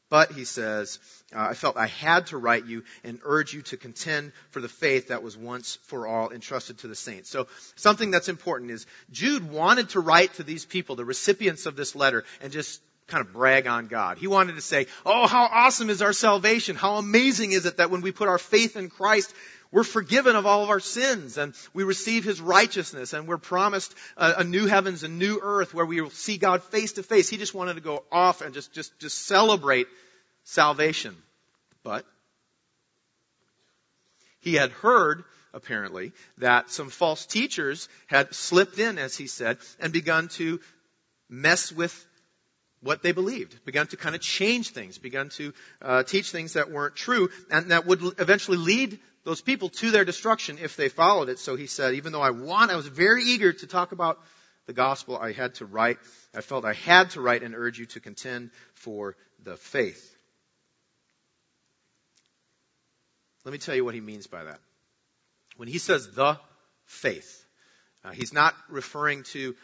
But, 0.10 0.32
he 0.32 0.46
says, 0.46 1.00
uh, 1.36 1.40
I 1.40 1.54
felt 1.56 1.78
I 1.78 1.88
had 1.88 2.28
to 2.28 2.38
write 2.38 2.66
you 2.66 2.84
and 3.04 3.20
urge 3.24 3.54
you 3.54 3.64
to 3.64 3.78
contend 3.78 4.34
for 4.52 4.62
the 4.62 4.70
faith 4.70 5.08
that 5.08 5.24
was 5.24 5.36
once 5.36 5.80
for 5.84 6.08
all 6.08 6.32
entrusted 6.32 6.78
to 6.80 6.88
the 6.88 6.96
saints. 6.96 7.30
So, 7.30 7.48
something 7.76 8.12
that's 8.12 8.30
important 8.30 8.72
is 8.72 8.86
Jude 9.12 9.50
wanted 9.50 9.90
to 9.90 10.00
write 10.00 10.36
to 10.36 10.44
these 10.44 10.64
people, 10.66 10.96
the 10.96 11.06
recipients 11.06 11.66
of 11.66 11.76
this 11.76 11.96
letter, 11.96 12.24
and 12.42 12.52
just 12.52 12.82
kind 13.08 13.26
of 13.26 13.34
brag 13.34 13.68
on 13.68 13.88
God. 13.88 14.18
He 14.18 14.28
wanted 14.28 14.56
to 14.56 14.62
say, 14.62 14.88
Oh, 15.06 15.28
how 15.28 15.44
awesome 15.44 15.90
is 15.90 16.02
our 16.02 16.14
salvation! 16.14 16.76
How 16.76 16.96
amazing 16.96 17.52
is 17.52 17.66
it 17.66 17.78
that 17.78 17.92
when 17.92 18.02
we 18.02 18.12
put 18.12 18.28
our 18.28 18.40
faith 18.40 18.76
in 18.76 18.90
Christ, 18.90 19.34
we're 19.76 19.84
forgiven 19.84 20.38
of 20.38 20.46
all 20.46 20.64
of 20.64 20.70
our 20.70 20.80
sins 20.80 21.38
and 21.38 21.54
we 21.74 21.84
receive 21.84 22.24
His 22.24 22.40
righteousness 22.40 23.12
and 23.12 23.28
we're 23.28 23.38
promised 23.38 23.94
a, 24.16 24.36
a, 24.38 24.44
new 24.46 24.68
heavens 24.68 25.04
and 25.04 25.20
new 25.20 25.38
earth 25.44 25.74
where 25.74 25.86
we 25.86 26.00
will 26.00 26.12
see 26.12 26.38
God 26.38 26.64
face 26.64 26.94
to 26.94 27.04
face. 27.04 27.28
He 27.28 27.36
just 27.36 27.54
wanted 27.54 27.74
to 27.74 27.82
go 27.82 28.06
off 28.10 28.40
and 28.40 28.54
just, 28.54 28.72
just, 28.72 28.98
just 29.00 29.26
celebrate 29.26 29.88
salvation. 30.46 31.14
But 31.84 32.06
he 34.40 34.54
had 34.54 34.72
heard, 34.72 35.26
apparently, 35.54 36.14
that 36.38 36.70
some 36.70 36.90
false 36.90 37.26
teachers 37.26 37.90
had 38.08 38.34
slipped 38.34 38.80
in, 38.80 38.98
as 38.98 39.18
he 39.18 39.28
said, 39.28 39.58
and 39.82 39.92
begun 39.92 40.30
to 40.30 40.62
mess 41.28 41.70
with 41.70 41.94
what 42.86 43.02
they 43.02 43.12
believed, 43.14 43.66
begun 43.66 43.88
to 43.88 43.98
kind 43.98 44.14
of 44.14 44.22
change 44.22 44.70
things, 44.70 45.00
begun 45.00 45.30
to 45.30 45.54
uh, 45.82 46.04
teach 46.04 46.30
things 46.30 46.54
that 46.54 46.70
weren't 46.70 46.96
true, 46.96 47.30
and 47.50 47.72
that 47.72 47.88
would 47.88 48.00
eventually 48.20 48.58
lead 48.58 49.00
those 49.24 49.42
people 49.42 49.70
to 49.70 49.90
their 49.90 50.06
destruction 50.06 50.60
if 50.62 50.76
they 50.76 50.88
followed 50.88 51.28
it. 51.28 51.40
So 51.40 51.56
he 51.56 51.66
said, 51.66 51.96
even 51.96 52.14
though 52.14 52.22
I 52.22 52.30
want, 52.30 52.70
I 52.70 52.76
was 52.76 52.88
very 52.88 53.24
eager 53.24 53.52
to 53.52 53.66
talk 53.66 53.92
about 53.92 54.20
the 54.68 54.74
gospel, 54.74 55.18
I 55.18 55.32
had 55.32 55.56
to 55.56 55.66
write, 55.66 55.98
I 56.36 56.42
felt 56.42 56.64
I 56.64 56.74
had 56.74 57.10
to 57.12 57.22
write 57.22 57.42
and 57.42 57.56
urge 57.56 57.80
you 57.80 57.88
to 57.88 58.00
contend 58.00 58.52
for 58.76 59.16
the 59.44 59.58
faith. 59.58 60.16
Let 63.46 63.52
me 63.52 63.58
tell 63.58 63.74
you 63.74 63.84
what 63.84 63.96
he 63.96 64.02
means 64.02 64.28
by 64.28 64.44
that. 64.44 64.60
When 65.58 65.68
he 65.68 65.80
says 65.80 66.12
the 66.12 66.40
faith, 66.86 67.44
uh, 68.04 68.12
he's 68.12 68.34
not 68.34 68.54
referring 68.70 69.24
to 69.34 69.56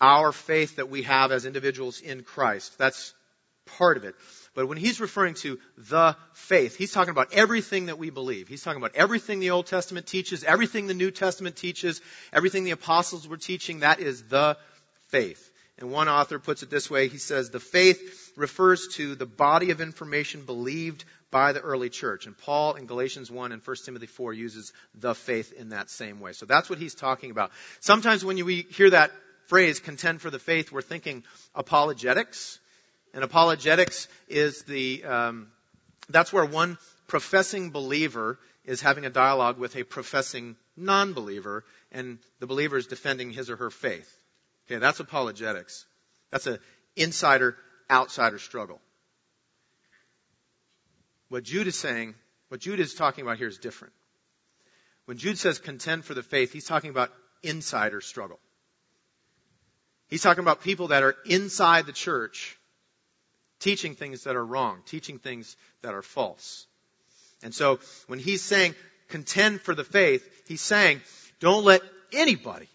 our 0.00 0.32
faith 0.32 0.76
that 0.76 0.88
we 0.88 1.02
have 1.02 1.32
as 1.32 1.44
individuals 1.44 2.00
in 2.00 2.22
Christ. 2.22 2.78
That's 2.78 3.14
part 3.78 3.96
of 3.96 4.04
it. 4.04 4.14
But 4.54 4.66
when 4.66 4.78
he's 4.78 5.00
referring 5.00 5.34
to 5.34 5.58
the 5.78 6.16
faith, 6.32 6.76
he's 6.76 6.92
talking 6.92 7.12
about 7.12 7.32
everything 7.32 7.86
that 7.86 7.98
we 7.98 8.10
believe. 8.10 8.48
He's 8.48 8.62
talking 8.62 8.82
about 8.82 8.96
everything 8.96 9.38
the 9.38 9.50
Old 9.50 9.66
Testament 9.66 10.06
teaches, 10.06 10.42
everything 10.42 10.86
the 10.86 10.94
New 10.94 11.10
Testament 11.10 11.56
teaches, 11.56 12.00
everything 12.32 12.64
the 12.64 12.72
apostles 12.72 13.28
were 13.28 13.36
teaching. 13.36 13.80
That 13.80 14.00
is 14.00 14.24
the 14.24 14.56
faith. 15.08 15.46
And 15.78 15.90
one 15.90 16.08
author 16.08 16.38
puts 16.38 16.62
it 16.62 16.70
this 16.70 16.90
way. 16.90 17.08
He 17.08 17.18
says, 17.18 17.50
the 17.50 17.60
faith 17.60 18.32
refers 18.36 18.88
to 18.94 19.14
the 19.14 19.24
body 19.24 19.70
of 19.70 19.80
information 19.80 20.42
believed 20.44 21.04
by 21.30 21.52
the 21.52 21.60
early 21.60 21.88
church. 21.88 22.26
And 22.26 22.36
Paul 22.36 22.74
in 22.74 22.86
Galatians 22.86 23.30
1 23.30 23.52
and 23.52 23.62
1 23.64 23.76
Timothy 23.84 24.06
4 24.06 24.34
uses 24.34 24.72
the 24.94 25.14
faith 25.14 25.52
in 25.52 25.70
that 25.70 25.88
same 25.88 26.20
way. 26.20 26.32
So 26.32 26.44
that's 26.44 26.68
what 26.68 26.78
he's 26.78 26.94
talking 26.94 27.30
about. 27.30 27.52
Sometimes 27.78 28.24
when 28.24 28.44
we 28.44 28.62
hear 28.62 28.90
that 28.90 29.12
phrase, 29.50 29.80
contend 29.80 30.20
for 30.20 30.30
the 30.30 30.38
faith, 30.38 30.70
we're 30.70 30.80
thinking 30.80 31.24
apologetics. 31.56 32.60
And 33.12 33.24
apologetics 33.24 34.06
is 34.28 34.62
the, 34.62 35.02
um, 35.04 35.48
that's 36.08 36.32
where 36.32 36.44
one 36.44 36.78
professing 37.08 37.70
believer 37.70 38.38
is 38.64 38.80
having 38.80 39.04
a 39.04 39.10
dialogue 39.10 39.58
with 39.58 39.74
a 39.74 39.82
professing 39.82 40.54
non-believer, 40.76 41.64
and 41.90 42.18
the 42.38 42.46
believer 42.46 42.76
is 42.76 42.86
defending 42.86 43.32
his 43.32 43.50
or 43.50 43.56
her 43.56 43.70
faith. 43.70 44.08
Okay, 44.66 44.78
that's 44.78 45.00
apologetics. 45.00 45.84
That's 46.30 46.46
an 46.46 46.58
insider-outsider 46.94 48.38
struggle. 48.38 48.80
What 51.28 51.42
Jude 51.42 51.66
is 51.66 51.76
saying, 51.76 52.14
what 52.50 52.60
Jude 52.60 52.78
is 52.78 52.94
talking 52.94 53.22
about 53.22 53.38
here 53.38 53.48
is 53.48 53.58
different. 53.58 53.94
When 55.06 55.16
Jude 55.16 55.38
says 55.38 55.58
contend 55.58 56.04
for 56.04 56.14
the 56.14 56.22
faith, 56.22 56.52
he's 56.52 56.66
talking 56.66 56.90
about 56.90 57.10
insider 57.42 58.00
struggle. 58.00 58.38
He's 60.10 60.22
talking 60.22 60.42
about 60.42 60.62
people 60.62 60.88
that 60.88 61.02
are 61.02 61.14
inside 61.24 61.86
the 61.86 61.92
church 61.92 62.58
teaching 63.60 63.94
things 63.94 64.24
that 64.24 64.36
are 64.36 64.44
wrong, 64.44 64.82
teaching 64.86 65.18
things 65.18 65.56
that 65.82 65.94
are 65.94 66.02
false. 66.02 66.66
And 67.42 67.54
so 67.54 67.78
when 68.08 68.18
he's 68.18 68.42
saying 68.42 68.74
contend 69.08 69.60
for 69.60 69.74
the 69.74 69.84
faith, 69.84 70.28
he's 70.48 70.60
saying 70.60 71.00
don't 71.38 71.64
let 71.64 71.80
anybody 72.12 72.68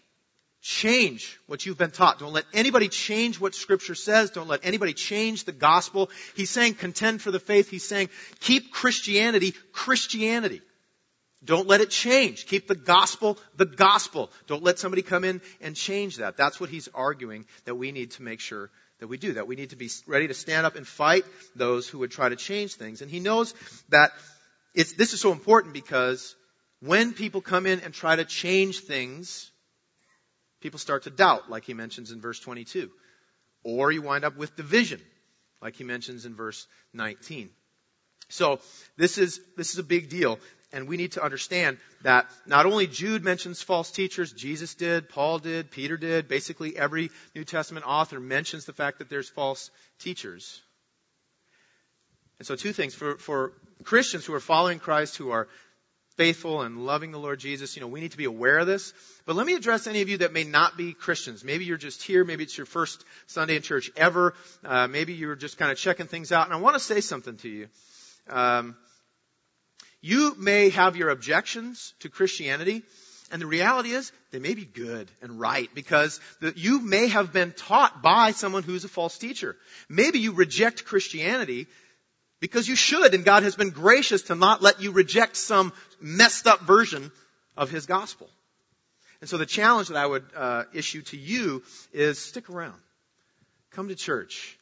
change 0.62 1.38
what 1.46 1.64
you've 1.64 1.78
been 1.78 1.92
taught. 1.92 2.18
Don't 2.18 2.32
let 2.32 2.46
anybody 2.52 2.88
change 2.88 3.38
what 3.38 3.54
scripture 3.54 3.94
says. 3.94 4.30
Don't 4.30 4.48
let 4.48 4.64
anybody 4.64 4.94
change 4.94 5.44
the 5.44 5.52
gospel. 5.52 6.10
He's 6.34 6.50
saying 6.50 6.74
contend 6.74 7.22
for 7.22 7.30
the 7.30 7.38
faith. 7.38 7.70
He's 7.70 7.86
saying 7.86 8.08
keep 8.40 8.72
Christianity 8.72 9.52
Christianity. 9.72 10.62
Don't 11.46 11.66
let 11.66 11.80
it 11.80 11.90
change. 11.90 12.46
Keep 12.46 12.66
the 12.66 12.74
gospel 12.74 13.38
the 13.56 13.64
gospel. 13.64 14.30
Don't 14.46 14.62
let 14.62 14.78
somebody 14.78 15.02
come 15.02 15.24
in 15.24 15.40
and 15.60 15.74
change 15.74 16.16
that. 16.16 16.36
That's 16.36 16.60
what 16.60 16.70
he's 16.70 16.88
arguing 16.94 17.46
that 17.64 17.76
we 17.76 17.92
need 17.92 18.10
to 18.12 18.22
make 18.22 18.40
sure 18.40 18.70
that 18.98 19.06
we 19.06 19.16
do, 19.16 19.34
that 19.34 19.46
we 19.46 19.56
need 19.56 19.70
to 19.70 19.76
be 19.76 19.90
ready 20.06 20.28
to 20.28 20.34
stand 20.34 20.66
up 20.66 20.76
and 20.76 20.86
fight 20.86 21.24
those 21.54 21.88
who 21.88 21.98
would 21.98 22.10
try 22.10 22.28
to 22.28 22.36
change 22.36 22.74
things. 22.74 23.02
And 23.02 23.10
he 23.10 23.20
knows 23.20 23.54
that 23.90 24.12
this 24.74 25.12
is 25.12 25.20
so 25.20 25.32
important 25.32 25.74
because 25.74 26.34
when 26.80 27.12
people 27.12 27.40
come 27.40 27.66
in 27.66 27.80
and 27.80 27.94
try 27.94 28.16
to 28.16 28.24
change 28.24 28.80
things, 28.80 29.50
people 30.60 30.78
start 30.78 31.04
to 31.04 31.10
doubt, 31.10 31.50
like 31.50 31.64
he 31.64 31.74
mentions 31.74 32.10
in 32.10 32.20
verse 32.20 32.40
22. 32.40 32.90
Or 33.62 33.90
you 33.90 34.02
wind 34.02 34.24
up 34.24 34.36
with 34.36 34.56
division, 34.56 35.00
like 35.60 35.76
he 35.76 35.84
mentions 35.84 36.26
in 36.26 36.34
verse 36.34 36.66
19. 36.92 37.50
So 38.28 38.60
this 38.96 39.18
is, 39.18 39.40
this 39.56 39.72
is 39.72 39.78
a 39.78 39.84
big 39.84 40.08
deal. 40.08 40.38
And 40.72 40.88
we 40.88 40.96
need 40.96 41.12
to 41.12 41.22
understand 41.22 41.78
that 42.02 42.26
not 42.44 42.66
only 42.66 42.86
Jude 42.86 43.24
mentions 43.24 43.62
false 43.62 43.90
teachers, 43.90 44.32
Jesus 44.32 44.74
did, 44.74 45.08
Paul 45.08 45.38
did, 45.38 45.70
Peter 45.70 45.96
did, 45.96 46.28
basically 46.28 46.76
every 46.76 47.10
New 47.34 47.44
Testament 47.44 47.86
author 47.86 48.18
mentions 48.18 48.64
the 48.64 48.72
fact 48.72 48.98
that 48.98 49.08
there's 49.08 49.28
false 49.28 49.70
teachers. 50.00 50.60
And 52.38 52.46
so 52.46 52.56
two 52.56 52.72
things. 52.72 52.94
For, 52.94 53.16
for 53.16 53.52
Christians 53.84 54.26
who 54.26 54.34
are 54.34 54.40
following 54.40 54.78
Christ, 54.78 55.16
who 55.16 55.30
are 55.30 55.48
faithful 56.16 56.62
and 56.62 56.84
loving 56.84 57.12
the 57.12 57.18
Lord 57.18 57.38
Jesus, 57.38 57.76
you 57.76 57.82
know, 57.82 57.88
we 57.88 58.00
need 58.00 58.12
to 58.12 58.16
be 58.16 58.24
aware 58.24 58.58
of 58.58 58.66
this. 58.66 58.92
But 59.26 59.36
let 59.36 59.46
me 59.46 59.54
address 59.54 59.86
any 59.86 60.02
of 60.02 60.08
you 60.08 60.18
that 60.18 60.32
may 60.32 60.44
not 60.44 60.76
be 60.76 60.94
Christians. 60.94 61.44
Maybe 61.44 61.64
you're 61.64 61.76
just 61.76 62.02
here. 62.02 62.24
Maybe 62.24 62.44
it's 62.44 62.56
your 62.56 62.66
first 62.66 63.04
Sunday 63.26 63.56
in 63.56 63.62
church 63.62 63.90
ever. 63.96 64.34
Uh, 64.64 64.88
maybe 64.88 65.12
you're 65.12 65.36
just 65.36 65.58
kind 65.58 65.70
of 65.70 65.78
checking 65.78 66.06
things 66.06 66.32
out. 66.32 66.46
And 66.46 66.54
I 66.54 66.58
want 66.58 66.74
to 66.74 66.80
say 66.80 67.00
something 67.00 67.36
to 67.38 67.48
you. 67.48 67.68
Um, 68.28 68.76
you 70.00 70.34
may 70.38 70.70
have 70.70 70.96
your 70.96 71.10
objections 71.10 71.94
to 72.00 72.08
Christianity, 72.08 72.82
and 73.30 73.42
the 73.42 73.46
reality 73.46 73.90
is 73.90 74.12
they 74.30 74.38
may 74.38 74.54
be 74.54 74.64
good 74.64 75.10
and 75.20 75.40
right 75.40 75.68
because 75.74 76.20
the, 76.40 76.52
you 76.56 76.80
may 76.80 77.08
have 77.08 77.32
been 77.32 77.52
taught 77.52 78.02
by 78.02 78.30
someone 78.30 78.62
who's 78.62 78.84
a 78.84 78.88
false 78.88 79.18
teacher. 79.18 79.56
Maybe 79.88 80.20
you 80.20 80.32
reject 80.32 80.84
Christianity 80.84 81.66
because 82.40 82.68
you 82.68 82.76
should, 82.76 83.14
and 83.14 83.24
God 83.24 83.42
has 83.42 83.56
been 83.56 83.70
gracious 83.70 84.22
to 84.22 84.34
not 84.34 84.62
let 84.62 84.80
you 84.80 84.92
reject 84.92 85.36
some 85.36 85.72
messed 86.00 86.46
up 86.46 86.60
version 86.60 87.10
of 87.56 87.70
His 87.70 87.86
gospel. 87.86 88.28
And 89.20 89.30
so 89.30 89.38
the 89.38 89.46
challenge 89.46 89.88
that 89.88 89.96
I 89.96 90.06
would 90.06 90.24
uh, 90.36 90.64
issue 90.74 91.02
to 91.02 91.16
you 91.16 91.62
is 91.92 92.18
stick 92.18 92.50
around. 92.50 92.78
Come 93.72 93.88
to 93.88 93.96
church. 93.96 94.58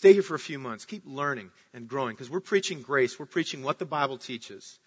Stay 0.00 0.14
here 0.14 0.22
for 0.22 0.34
a 0.34 0.38
few 0.38 0.58
months. 0.58 0.86
Keep 0.86 1.02
learning 1.04 1.50
and 1.74 1.86
growing 1.86 2.14
because 2.14 2.30
we're 2.30 2.40
preaching 2.40 2.80
grace. 2.80 3.18
We're 3.18 3.26
preaching 3.26 3.62
what 3.62 3.78
the 3.78 3.84
Bible 3.84 4.16
teaches. 4.16 4.78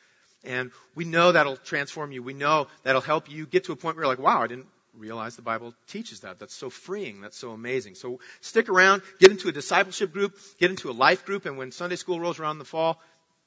And 0.44 0.72
we 0.96 1.06
know 1.06 1.32
that'll 1.32 1.58
transform 1.58 2.12
you. 2.12 2.24
We 2.24 2.34
know 2.34 2.66
that'll 2.82 3.00
help 3.00 3.30
you 3.30 3.46
get 3.46 3.66
to 3.66 3.74
a 3.74 3.76
point 3.76 3.96
where 3.96 4.06
you're 4.06 4.12
like, 4.12 4.18
wow, 4.18 4.42
I 4.42 4.48
didn't 4.48 4.66
realize 4.98 5.36
the 5.36 5.44
Bible 5.44 5.76
teaches 5.86 6.22
that. 6.22 6.40
That's 6.40 6.56
so 6.56 6.72
freeing. 6.72 7.22
That's 7.22 7.38
so 7.38 7.52
amazing. 7.52 7.94
So 7.94 8.22
stick 8.42 8.70
around, 8.70 9.04
get 9.20 9.30
into 9.30 9.50
a 9.50 9.52
discipleship 9.52 10.14
group, 10.14 10.36
get 10.60 10.72
into 10.72 10.90
a 10.90 10.94
life 10.94 11.26
group, 11.26 11.46
and 11.46 11.60
when 11.60 11.72
Sunday 11.72 11.96
school 11.96 12.20
rolls 12.20 12.40
around 12.40 12.56
in 12.56 12.58
the 12.58 12.66
fall, 12.66 13.00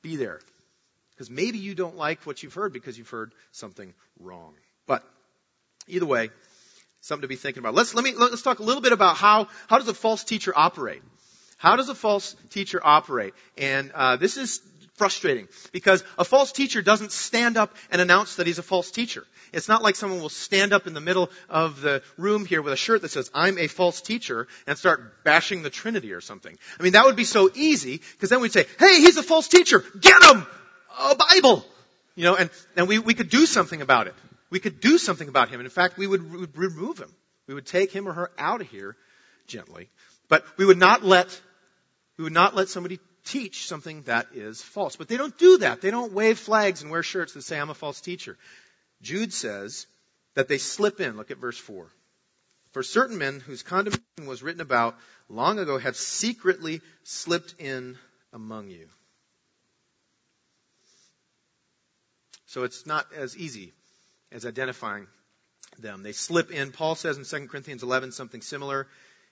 be 0.02 0.14
there. 0.14 0.38
Because 1.10 1.30
maybe 1.30 1.58
you 1.58 1.74
don't 1.74 1.96
like 1.96 2.22
what 2.22 2.44
you've 2.44 2.54
heard 2.54 2.72
because 2.72 2.96
you've 2.96 3.10
heard 3.10 3.32
something 3.50 3.92
wrong. 4.20 4.54
But 4.86 5.02
either 5.88 6.06
way, 6.06 6.30
something 7.00 7.22
to 7.22 7.28
be 7.28 7.34
thinking 7.34 7.58
about. 7.58 7.74
Let's 7.74 7.92
let 7.92 8.04
me 8.04 8.14
let's 8.14 8.42
talk 8.42 8.60
a 8.60 8.62
little 8.62 8.82
bit 8.82 8.92
about 8.92 9.16
how 9.16 9.48
how 9.66 9.78
does 9.78 9.88
a 9.88 9.94
false 9.94 10.22
teacher 10.22 10.52
operate. 10.54 11.02
How 11.56 11.76
does 11.76 11.88
a 11.88 11.94
false 11.94 12.36
teacher 12.50 12.80
operate? 12.82 13.34
And 13.56 13.90
uh, 13.92 14.16
this 14.16 14.36
is 14.36 14.60
frustrating 14.94 15.48
because 15.72 16.02
a 16.18 16.24
false 16.24 16.52
teacher 16.52 16.82
doesn't 16.82 17.12
stand 17.12 17.56
up 17.56 17.74
and 17.90 18.00
announce 18.00 18.36
that 18.36 18.46
he's 18.46 18.58
a 18.58 18.62
false 18.62 18.90
teacher. 18.90 19.24
It's 19.52 19.68
not 19.68 19.82
like 19.82 19.96
someone 19.96 20.20
will 20.20 20.28
stand 20.28 20.72
up 20.72 20.86
in 20.86 20.94
the 20.94 21.00
middle 21.00 21.30
of 21.48 21.80
the 21.80 22.02
room 22.18 22.44
here 22.44 22.62
with 22.62 22.72
a 22.72 22.76
shirt 22.76 23.02
that 23.02 23.10
says, 23.10 23.30
I'm 23.32 23.58
a 23.58 23.68
false 23.68 24.00
teacher 24.00 24.48
and 24.66 24.76
start 24.76 25.24
bashing 25.24 25.62
the 25.62 25.70
Trinity 25.70 26.12
or 26.12 26.20
something. 26.20 26.56
I 26.78 26.82
mean, 26.82 26.92
that 26.92 27.04
would 27.04 27.16
be 27.16 27.24
so 27.24 27.50
easy 27.54 27.98
because 28.12 28.30
then 28.30 28.40
we'd 28.40 28.52
say, 28.52 28.66
hey, 28.78 29.00
he's 29.00 29.16
a 29.16 29.22
false 29.22 29.48
teacher. 29.48 29.84
Get 30.00 30.22
him! 30.24 30.46
A 30.98 31.14
Bible! 31.14 31.64
You 32.14 32.24
know, 32.24 32.36
and, 32.36 32.50
and 32.76 32.88
we, 32.88 32.98
we 32.98 33.14
could 33.14 33.28
do 33.28 33.46
something 33.46 33.82
about 33.82 34.06
it. 34.06 34.14
We 34.50 34.58
could 34.58 34.80
do 34.80 34.98
something 34.98 35.28
about 35.28 35.48
him. 35.48 35.60
And 35.60 35.66
in 35.66 35.70
fact, 35.70 35.98
we 35.98 36.06
would, 36.06 36.30
we 36.30 36.38
would 36.38 36.56
remove 36.56 36.98
him. 36.98 37.12
We 37.46 37.54
would 37.54 37.66
take 37.66 37.92
him 37.92 38.08
or 38.08 38.12
her 38.12 38.30
out 38.38 38.60
of 38.60 38.68
here 38.68 38.96
gently. 39.46 39.88
But 40.28 40.44
we 40.56 40.64
would 40.64 40.78
not 40.78 41.04
let, 41.04 41.40
we 42.16 42.24
would 42.24 42.32
not 42.32 42.54
let 42.54 42.68
somebody 42.68 42.98
teach 43.24 43.66
something 43.66 44.02
that 44.02 44.28
is 44.34 44.62
false. 44.62 44.96
But 44.96 45.08
they 45.08 45.16
don't 45.16 45.36
do 45.38 45.58
that. 45.58 45.80
They 45.80 45.90
don't 45.90 46.12
wave 46.12 46.38
flags 46.38 46.82
and 46.82 46.90
wear 46.90 47.02
shirts 47.02 47.34
that 47.34 47.42
say, 47.42 47.58
I'm 47.58 47.70
a 47.70 47.74
false 47.74 48.00
teacher. 48.00 48.36
Jude 49.02 49.32
says 49.32 49.86
that 50.34 50.48
they 50.48 50.58
slip 50.58 51.00
in. 51.00 51.16
Look 51.16 51.30
at 51.30 51.38
verse 51.38 51.58
4. 51.58 51.86
For 52.72 52.82
certain 52.82 53.18
men 53.18 53.40
whose 53.40 53.62
condemnation 53.62 54.26
was 54.26 54.42
written 54.42 54.60
about 54.60 54.96
long 55.28 55.58
ago 55.58 55.78
have 55.78 55.96
secretly 55.96 56.80
slipped 57.04 57.54
in 57.58 57.98
among 58.32 58.70
you. 58.70 58.88
So 62.46 62.64
it's 62.64 62.86
not 62.86 63.06
as 63.14 63.36
easy 63.36 63.72
as 64.32 64.46
identifying 64.46 65.06
them. 65.78 66.02
They 66.02 66.12
slip 66.12 66.50
in. 66.50 66.72
Paul 66.72 66.94
says 66.94 67.18
in 67.18 67.24
2 67.24 67.48
Corinthians 67.48 67.82
11 67.82 68.12
something 68.12 68.40
similar. 68.40 68.86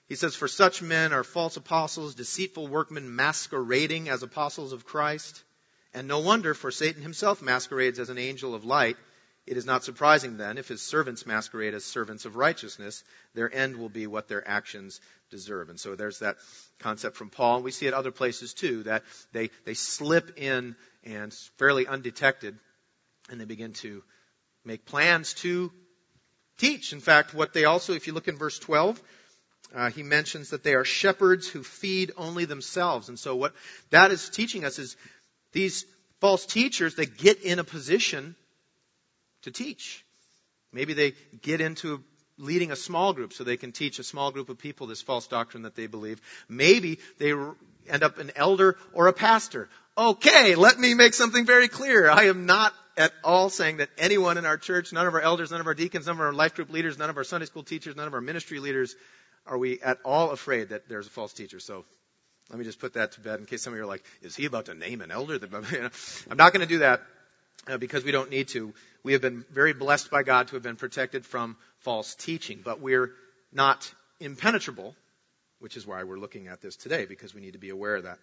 He 0.07 0.15
says, 0.15 0.35
For 0.35 0.47
such 0.47 0.81
men 0.81 1.13
are 1.13 1.23
false 1.23 1.57
apostles, 1.57 2.15
deceitful 2.15 2.67
workmen 2.67 3.15
masquerading 3.15 4.09
as 4.09 4.23
apostles 4.23 4.71
of 4.71 4.85
Christ. 4.85 5.43
And 5.93 6.07
no 6.07 6.19
wonder, 6.19 6.53
for 6.53 6.71
Satan 6.71 7.01
himself 7.01 7.41
masquerades 7.41 7.99
as 7.99 8.09
an 8.09 8.17
angel 8.17 8.53
of 8.53 8.65
light. 8.65 8.97
It 9.47 9.57
is 9.57 9.65
not 9.65 9.83
surprising 9.83 10.37
then 10.37 10.57
if 10.57 10.67
his 10.67 10.81
servants 10.81 11.25
masquerade 11.25 11.75
as 11.75 11.85
servants 11.85 12.25
of 12.25 12.35
righteousness. 12.35 13.03
Their 13.35 13.53
end 13.53 13.77
will 13.77 13.89
be 13.89 14.07
what 14.07 14.27
their 14.27 14.47
actions 14.47 14.99
deserve. 15.29 15.69
And 15.69 15.79
so 15.79 15.95
there's 15.95 16.19
that 16.19 16.37
concept 16.79 17.15
from 17.15 17.29
Paul. 17.29 17.61
We 17.61 17.71
see 17.71 17.87
it 17.87 17.93
other 17.93 18.11
places 18.11 18.53
too, 18.53 18.83
that 18.83 19.03
they, 19.33 19.51
they 19.63 19.75
slip 19.75 20.37
in 20.37 20.75
and 21.03 21.33
fairly 21.57 21.85
undetected, 21.85 22.57
and 23.29 23.39
they 23.39 23.45
begin 23.45 23.73
to 23.73 24.03
make 24.63 24.85
plans 24.85 25.33
to 25.35 25.71
teach. 26.57 26.91
In 26.91 26.99
fact, 26.99 27.33
what 27.33 27.53
they 27.53 27.65
also, 27.65 27.93
if 27.93 28.07
you 28.07 28.13
look 28.13 28.27
in 28.27 28.37
verse 28.37 28.57
12, 28.57 29.01
uh, 29.73 29.89
he 29.89 30.03
mentions 30.03 30.51
that 30.51 30.63
they 30.63 30.73
are 30.73 30.85
shepherds 30.85 31.47
who 31.47 31.63
feed 31.63 32.11
only 32.17 32.45
themselves. 32.45 33.09
And 33.09 33.17
so 33.17 33.35
what 33.35 33.53
that 33.89 34.11
is 34.11 34.29
teaching 34.29 34.65
us 34.65 34.79
is 34.79 34.95
these 35.51 35.85
false 36.19 36.45
teachers, 36.45 36.95
they 36.95 37.05
get 37.05 37.41
in 37.41 37.59
a 37.59 37.63
position 37.63 38.35
to 39.43 39.51
teach. 39.51 40.03
Maybe 40.71 40.93
they 40.93 41.13
get 41.41 41.61
into 41.61 42.03
leading 42.37 42.71
a 42.71 42.75
small 42.75 43.13
group 43.13 43.33
so 43.33 43.43
they 43.43 43.57
can 43.57 43.71
teach 43.71 43.99
a 43.99 44.03
small 44.03 44.31
group 44.31 44.49
of 44.49 44.57
people 44.57 44.87
this 44.87 45.01
false 45.01 45.27
doctrine 45.27 45.63
that 45.63 45.75
they 45.75 45.87
believe. 45.87 46.21
Maybe 46.49 46.99
they 47.17 47.31
end 47.31 48.03
up 48.03 48.17
an 48.17 48.31
elder 48.35 48.77
or 48.93 49.07
a 49.07 49.13
pastor. 49.13 49.69
Okay, 49.97 50.55
let 50.55 50.77
me 50.77 50.93
make 50.93 51.13
something 51.13 51.45
very 51.45 51.69
clear. 51.69 52.09
I 52.09 52.25
am 52.25 52.45
not 52.45 52.73
at 52.97 53.13
all 53.23 53.49
saying 53.49 53.77
that 53.77 53.89
anyone 53.97 54.37
in 54.37 54.45
our 54.45 54.57
church, 54.57 54.91
none 54.91 55.07
of 55.07 55.13
our 55.13 55.21
elders, 55.21 55.51
none 55.51 55.61
of 55.61 55.67
our 55.67 55.73
deacons, 55.73 56.07
none 56.07 56.15
of 56.15 56.21
our 56.21 56.33
life 56.33 56.55
group 56.55 56.69
leaders, 56.69 56.97
none 56.97 57.09
of 57.09 57.17
our 57.17 57.23
Sunday 57.23 57.45
school 57.45 57.63
teachers, 57.63 57.95
none 57.95 58.07
of 58.07 58.13
our 58.13 58.21
ministry 58.21 58.59
leaders, 58.59 58.95
are 59.45 59.57
we 59.57 59.79
at 59.81 59.99
all 60.03 60.31
afraid 60.31 60.69
that 60.69 60.89
there's 60.89 61.07
a 61.07 61.11
false 61.11 61.33
teacher. 61.33 61.59
So 61.59 61.85
let 62.49 62.59
me 62.59 62.65
just 62.65 62.79
put 62.79 62.93
that 62.93 63.13
to 63.13 63.21
bed 63.21 63.39
in 63.39 63.45
case 63.45 63.61
some 63.61 63.73
of 63.73 63.77
you 63.77 63.83
are 63.83 63.87
like, 63.87 64.03
is 64.21 64.35
he 64.35 64.45
about 64.45 64.65
to 64.65 64.73
name 64.73 65.01
an 65.01 65.11
elder? 65.11 65.39
I'm 66.29 66.37
not 66.37 66.53
going 66.53 66.61
to 66.61 66.73
do 66.73 66.79
that 66.79 67.01
uh, 67.67 67.77
because 67.77 68.03
we 68.03 68.11
don't 68.11 68.29
need 68.29 68.49
to. 68.49 68.73
We 69.03 69.13
have 69.13 69.21
been 69.21 69.45
very 69.51 69.73
blessed 69.73 70.11
by 70.11 70.23
God 70.23 70.47
to 70.47 70.55
have 70.55 70.63
been 70.63 70.75
protected 70.75 71.25
from 71.25 71.57
false 71.79 72.15
teaching, 72.15 72.61
but 72.63 72.81
we're 72.81 73.11
not 73.51 73.91
impenetrable, 74.19 74.95
which 75.59 75.77
is 75.77 75.85
why 75.85 76.03
we're 76.03 76.19
looking 76.19 76.47
at 76.47 76.61
this 76.61 76.75
today 76.75 77.05
because 77.05 77.33
we 77.33 77.41
need 77.41 77.53
to 77.53 77.59
be 77.59 77.69
aware 77.69 77.95
of 77.95 78.03
that. 78.03 78.19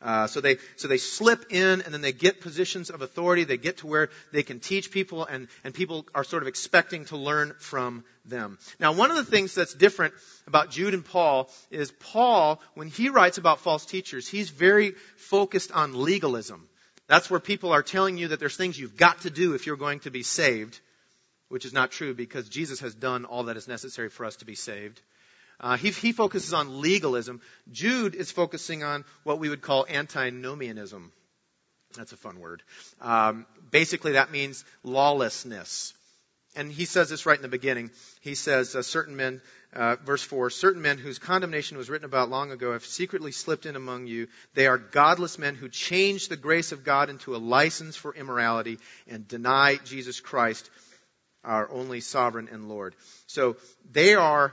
Uh, 0.00 0.28
so 0.28 0.40
they 0.40 0.58
so 0.76 0.86
they 0.86 0.96
slip 0.96 1.46
in 1.50 1.82
and 1.82 1.92
then 1.92 2.00
they 2.00 2.12
get 2.12 2.40
positions 2.40 2.88
of 2.88 3.02
authority. 3.02 3.42
They 3.42 3.56
get 3.56 3.78
to 3.78 3.88
where 3.88 4.10
they 4.32 4.44
can 4.44 4.60
teach 4.60 4.92
people 4.92 5.24
and 5.24 5.48
and 5.64 5.74
people 5.74 6.06
are 6.14 6.22
sort 6.22 6.42
of 6.42 6.48
expecting 6.48 7.04
to 7.06 7.16
learn 7.16 7.54
from 7.58 8.04
them. 8.24 8.58
Now, 8.78 8.92
one 8.92 9.10
of 9.10 9.16
the 9.16 9.24
things 9.24 9.56
that's 9.56 9.74
different 9.74 10.14
about 10.46 10.70
Jude 10.70 10.94
and 10.94 11.04
Paul 11.04 11.50
is 11.70 11.90
Paul, 11.90 12.60
when 12.74 12.88
he 12.88 13.08
writes 13.08 13.38
about 13.38 13.60
false 13.60 13.84
teachers, 13.84 14.28
he's 14.28 14.50
very 14.50 14.92
focused 15.16 15.72
on 15.72 16.00
legalism. 16.04 16.68
That's 17.08 17.30
where 17.30 17.40
people 17.40 17.72
are 17.72 17.82
telling 17.82 18.18
you 18.18 18.28
that 18.28 18.38
there's 18.38 18.56
things 18.56 18.78
you've 18.78 18.96
got 18.96 19.22
to 19.22 19.30
do 19.30 19.54
if 19.54 19.66
you're 19.66 19.76
going 19.76 20.00
to 20.00 20.10
be 20.10 20.22
saved, 20.22 20.78
which 21.48 21.64
is 21.64 21.72
not 21.72 21.90
true 21.90 22.14
because 22.14 22.48
Jesus 22.48 22.80
has 22.80 22.94
done 22.94 23.24
all 23.24 23.44
that 23.44 23.56
is 23.56 23.66
necessary 23.66 24.10
for 24.10 24.26
us 24.26 24.36
to 24.36 24.44
be 24.44 24.54
saved. 24.54 25.00
Uh, 25.60 25.76
he, 25.76 25.90
he, 25.90 26.12
focuses 26.12 26.52
on 26.52 26.80
legalism. 26.80 27.40
Jude 27.72 28.14
is 28.14 28.30
focusing 28.30 28.84
on 28.84 29.04
what 29.24 29.40
we 29.40 29.48
would 29.48 29.62
call 29.62 29.86
antinomianism. 29.88 31.12
That's 31.96 32.12
a 32.12 32.16
fun 32.16 32.38
word. 32.38 32.62
Um, 33.00 33.46
basically, 33.70 34.12
that 34.12 34.30
means 34.30 34.64
lawlessness. 34.84 35.94
And 36.54 36.72
he 36.72 36.84
says 36.86 37.08
this 37.08 37.26
right 37.26 37.36
in 37.36 37.42
the 37.42 37.48
beginning. 37.48 37.90
He 38.20 38.34
says, 38.34 38.74
uh, 38.74 38.82
certain 38.82 39.16
men, 39.16 39.40
uh, 39.72 39.96
verse 40.04 40.22
4, 40.22 40.50
certain 40.50 40.82
men 40.82 40.98
whose 40.98 41.18
condemnation 41.18 41.76
was 41.76 41.90
written 41.90 42.06
about 42.06 42.30
long 42.30 42.50
ago 42.50 42.72
have 42.72 42.84
secretly 42.84 43.32
slipped 43.32 43.66
in 43.66 43.76
among 43.76 44.06
you. 44.06 44.28
They 44.54 44.66
are 44.66 44.78
godless 44.78 45.38
men 45.38 45.54
who 45.54 45.68
change 45.68 46.28
the 46.28 46.36
grace 46.36 46.72
of 46.72 46.84
God 46.84 47.10
into 47.10 47.36
a 47.36 47.38
license 47.38 47.96
for 47.96 48.14
immorality 48.14 48.78
and 49.06 49.28
deny 49.28 49.76
Jesus 49.84 50.20
Christ, 50.20 50.70
our 51.44 51.70
only 51.70 52.00
sovereign 52.00 52.48
and 52.50 52.68
Lord. 52.68 52.94
So 53.26 53.56
they 53.90 54.14
are 54.14 54.52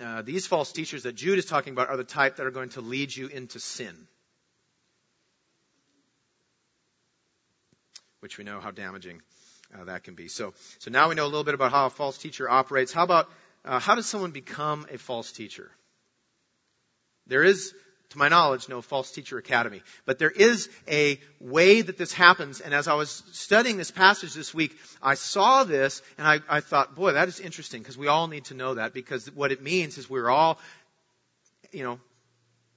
uh, 0.00 0.22
these 0.22 0.46
false 0.46 0.72
teachers 0.72 1.04
that 1.04 1.14
Jude 1.14 1.38
is 1.38 1.46
talking 1.46 1.72
about 1.72 1.88
are 1.88 1.96
the 1.96 2.04
type 2.04 2.36
that 2.36 2.46
are 2.46 2.50
going 2.50 2.70
to 2.70 2.80
lead 2.80 3.14
you 3.14 3.28
into 3.28 3.60
sin. 3.60 3.94
Which 8.20 8.38
we 8.38 8.44
know 8.44 8.60
how 8.60 8.70
damaging 8.70 9.22
uh, 9.78 9.84
that 9.84 10.04
can 10.04 10.14
be. 10.14 10.28
So, 10.28 10.54
so 10.78 10.90
now 10.90 11.08
we 11.08 11.14
know 11.14 11.24
a 11.24 11.26
little 11.26 11.44
bit 11.44 11.54
about 11.54 11.70
how 11.70 11.86
a 11.86 11.90
false 11.90 12.18
teacher 12.18 12.48
operates. 12.48 12.92
How 12.92 13.04
about, 13.04 13.28
uh, 13.64 13.78
how 13.78 13.94
does 13.94 14.06
someone 14.06 14.30
become 14.30 14.86
a 14.90 14.98
false 14.98 15.30
teacher? 15.32 15.70
There 17.26 17.42
is 17.42 17.74
to 18.14 18.18
my 18.18 18.28
knowledge, 18.28 18.68
no 18.68 18.80
false 18.80 19.10
teacher 19.10 19.36
academy. 19.38 19.82
But 20.06 20.18
there 20.18 20.30
is 20.30 20.70
a 20.88 21.20
way 21.38 21.82
that 21.82 21.98
this 21.98 22.12
happens. 22.12 22.60
And 22.60 22.72
as 22.72 22.88
I 22.88 22.94
was 22.94 23.22
studying 23.32 23.76
this 23.76 23.90
passage 23.90 24.32
this 24.34 24.54
week, 24.54 24.74
I 25.02 25.14
saw 25.14 25.64
this 25.64 26.02
and 26.16 26.26
I, 26.26 26.40
I 26.48 26.60
thought, 26.60 26.94
boy, 26.94 27.12
that 27.12 27.28
is 27.28 27.38
interesting 27.38 27.82
because 27.82 27.98
we 27.98 28.08
all 28.08 28.26
need 28.26 28.46
to 28.46 28.54
know 28.54 28.74
that 28.74 28.94
because 28.94 29.26
what 29.34 29.52
it 29.52 29.62
means 29.62 29.98
is 29.98 30.08
we're 30.08 30.30
all, 30.30 30.58
you 31.72 31.84
know, 31.84 32.00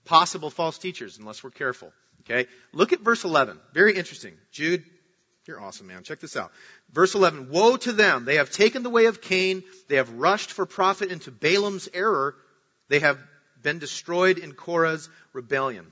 possible 0.05 0.49
false 0.49 0.77
teachers 0.77 1.17
unless 1.17 1.43
we're 1.43 1.51
careful. 1.51 1.93
Okay? 2.21 2.49
Look 2.73 2.91
at 2.91 2.99
verse 2.99 3.23
11. 3.23 3.59
Very 3.73 3.95
interesting. 3.95 4.33
Jude, 4.51 4.83
you're 5.47 5.61
awesome, 5.61 5.87
man. 5.87 6.03
Check 6.03 6.19
this 6.19 6.35
out. 6.35 6.51
Verse 6.91 7.15
11. 7.15 7.49
Woe 7.49 7.77
to 7.77 7.93
them. 7.93 8.25
They 8.25 8.35
have 8.35 8.51
taken 8.51 8.83
the 8.83 8.89
way 8.89 9.05
of 9.05 9.21
Cain. 9.21 9.63
They 9.87 9.95
have 9.95 10.11
rushed 10.11 10.51
for 10.51 10.65
profit 10.65 11.11
into 11.11 11.31
Balaam's 11.31 11.87
error. 11.93 12.35
They 12.89 12.99
have 12.99 13.17
been 13.61 13.79
destroyed 13.79 14.37
in 14.37 14.53
Korah's 14.53 15.09
rebellion. 15.33 15.91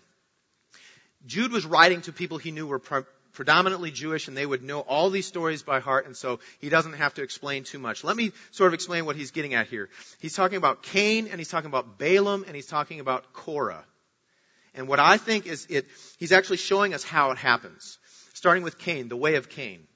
Jude 1.25 1.51
was 1.51 1.65
writing 1.65 2.01
to 2.01 2.13
people 2.13 2.37
he 2.37 2.51
knew 2.51 2.67
were 2.67 2.79
pre- 2.79 3.03
predominantly 3.33 3.91
Jewish 3.91 4.27
and 4.27 4.35
they 4.35 4.45
would 4.45 4.63
know 4.63 4.79
all 4.79 5.09
these 5.09 5.25
stories 5.25 5.63
by 5.63 5.79
heart 5.79 6.05
and 6.05 6.15
so 6.15 6.39
he 6.59 6.69
doesn't 6.69 6.93
have 6.93 7.13
to 7.15 7.23
explain 7.23 7.63
too 7.63 7.79
much. 7.79 8.03
Let 8.03 8.15
me 8.15 8.31
sort 8.51 8.67
of 8.67 8.73
explain 8.73 9.05
what 9.05 9.15
he's 9.15 9.31
getting 9.31 9.53
at 9.53 9.67
here. 9.67 9.89
He's 10.19 10.33
talking 10.33 10.57
about 10.57 10.83
Cain 10.83 11.27
and 11.27 11.39
he's 11.39 11.49
talking 11.49 11.69
about 11.69 11.97
Balaam 11.97 12.43
and 12.47 12.55
he's 12.55 12.67
talking 12.67 12.99
about 12.99 13.33
Korah. 13.33 13.83
And 14.73 14.87
what 14.87 14.99
I 14.99 15.17
think 15.17 15.47
is 15.47 15.67
it, 15.69 15.85
he's 16.17 16.31
actually 16.31 16.57
showing 16.57 16.93
us 16.93 17.03
how 17.03 17.31
it 17.31 17.37
happens. 17.37 17.97
Starting 18.33 18.63
with 18.63 18.77
Cain, 18.77 19.07
the 19.09 19.17
way 19.17 19.35
of 19.35 19.49
Cain. 19.49 19.87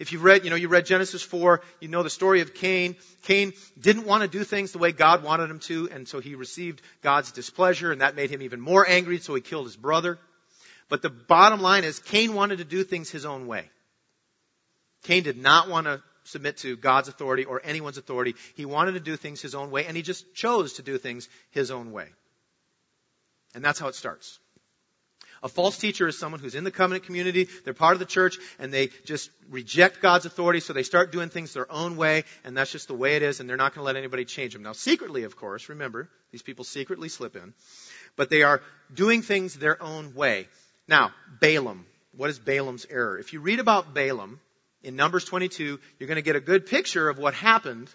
If 0.00 0.12
you've 0.12 0.24
read, 0.24 0.44
you 0.44 0.50
know, 0.50 0.56
you 0.56 0.68
read 0.68 0.86
Genesis 0.86 1.22
4, 1.22 1.60
you 1.78 1.88
know 1.88 2.02
the 2.02 2.08
story 2.08 2.40
of 2.40 2.54
Cain. 2.54 2.96
Cain 3.24 3.52
didn't 3.78 4.06
want 4.06 4.22
to 4.22 4.28
do 4.28 4.44
things 4.44 4.72
the 4.72 4.78
way 4.78 4.92
God 4.92 5.22
wanted 5.22 5.50
him 5.50 5.58
to, 5.60 5.90
and 5.92 6.08
so 6.08 6.20
he 6.20 6.34
received 6.34 6.80
God's 7.02 7.32
displeasure, 7.32 7.92
and 7.92 8.00
that 8.00 8.16
made 8.16 8.30
him 8.30 8.40
even 8.40 8.62
more 8.62 8.88
angry, 8.88 9.18
so 9.18 9.34
he 9.34 9.42
killed 9.42 9.66
his 9.66 9.76
brother. 9.76 10.18
But 10.88 11.02
the 11.02 11.10
bottom 11.10 11.60
line 11.60 11.84
is, 11.84 11.98
Cain 11.98 12.32
wanted 12.32 12.58
to 12.58 12.64
do 12.64 12.82
things 12.82 13.10
his 13.10 13.26
own 13.26 13.46
way. 13.46 13.68
Cain 15.02 15.22
did 15.22 15.36
not 15.36 15.68
want 15.68 15.86
to 15.86 16.02
submit 16.24 16.56
to 16.58 16.78
God's 16.78 17.08
authority 17.08 17.44
or 17.44 17.60
anyone's 17.62 17.98
authority. 17.98 18.36
He 18.56 18.64
wanted 18.64 18.92
to 18.92 19.00
do 19.00 19.16
things 19.16 19.42
his 19.42 19.54
own 19.54 19.70
way, 19.70 19.84
and 19.84 19.94
he 19.94 20.02
just 20.02 20.34
chose 20.34 20.74
to 20.74 20.82
do 20.82 20.96
things 20.96 21.28
his 21.50 21.70
own 21.70 21.92
way. 21.92 22.06
And 23.54 23.62
that's 23.62 23.78
how 23.78 23.88
it 23.88 23.94
starts. 23.94 24.38
A 25.42 25.48
false 25.48 25.78
teacher 25.78 26.06
is 26.06 26.18
someone 26.18 26.40
who's 26.40 26.54
in 26.54 26.64
the 26.64 26.70
covenant 26.70 27.04
community, 27.04 27.48
they're 27.64 27.72
part 27.72 27.94
of 27.94 27.98
the 27.98 28.04
church, 28.04 28.36
and 28.58 28.72
they 28.72 28.88
just 29.04 29.30
reject 29.48 30.02
God's 30.02 30.26
authority, 30.26 30.60
so 30.60 30.72
they 30.72 30.82
start 30.82 31.12
doing 31.12 31.30
things 31.30 31.54
their 31.54 31.70
own 31.72 31.96
way, 31.96 32.24
and 32.44 32.56
that's 32.56 32.70
just 32.70 32.88
the 32.88 32.94
way 32.94 33.16
it 33.16 33.22
is, 33.22 33.40
and 33.40 33.48
they're 33.48 33.56
not 33.56 33.74
going 33.74 33.82
to 33.82 33.86
let 33.86 33.96
anybody 33.96 34.24
change 34.24 34.52
them. 34.52 34.62
Now, 34.62 34.72
secretly, 34.72 35.24
of 35.24 35.36
course, 35.36 35.68
remember, 35.68 36.10
these 36.30 36.42
people 36.42 36.64
secretly 36.64 37.08
slip 37.08 37.36
in, 37.36 37.54
but 38.16 38.28
they 38.28 38.42
are 38.42 38.60
doing 38.92 39.22
things 39.22 39.54
their 39.54 39.82
own 39.82 40.14
way. 40.14 40.46
Now, 40.86 41.12
Balaam. 41.40 41.86
What 42.16 42.28
is 42.28 42.38
Balaam's 42.38 42.86
error? 42.90 43.18
If 43.18 43.32
you 43.32 43.40
read 43.40 43.60
about 43.60 43.94
Balaam 43.94 44.40
in 44.82 44.96
Numbers 44.96 45.24
22, 45.24 45.78
you're 45.98 46.06
going 46.06 46.16
to 46.16 46.22
get 46.22 46.36
a 46.36 46.40
good 46.40 46.66
picture 46.66 47.08
of 47.08 47.18
what 47.18 47.34
happened 47.34 47.88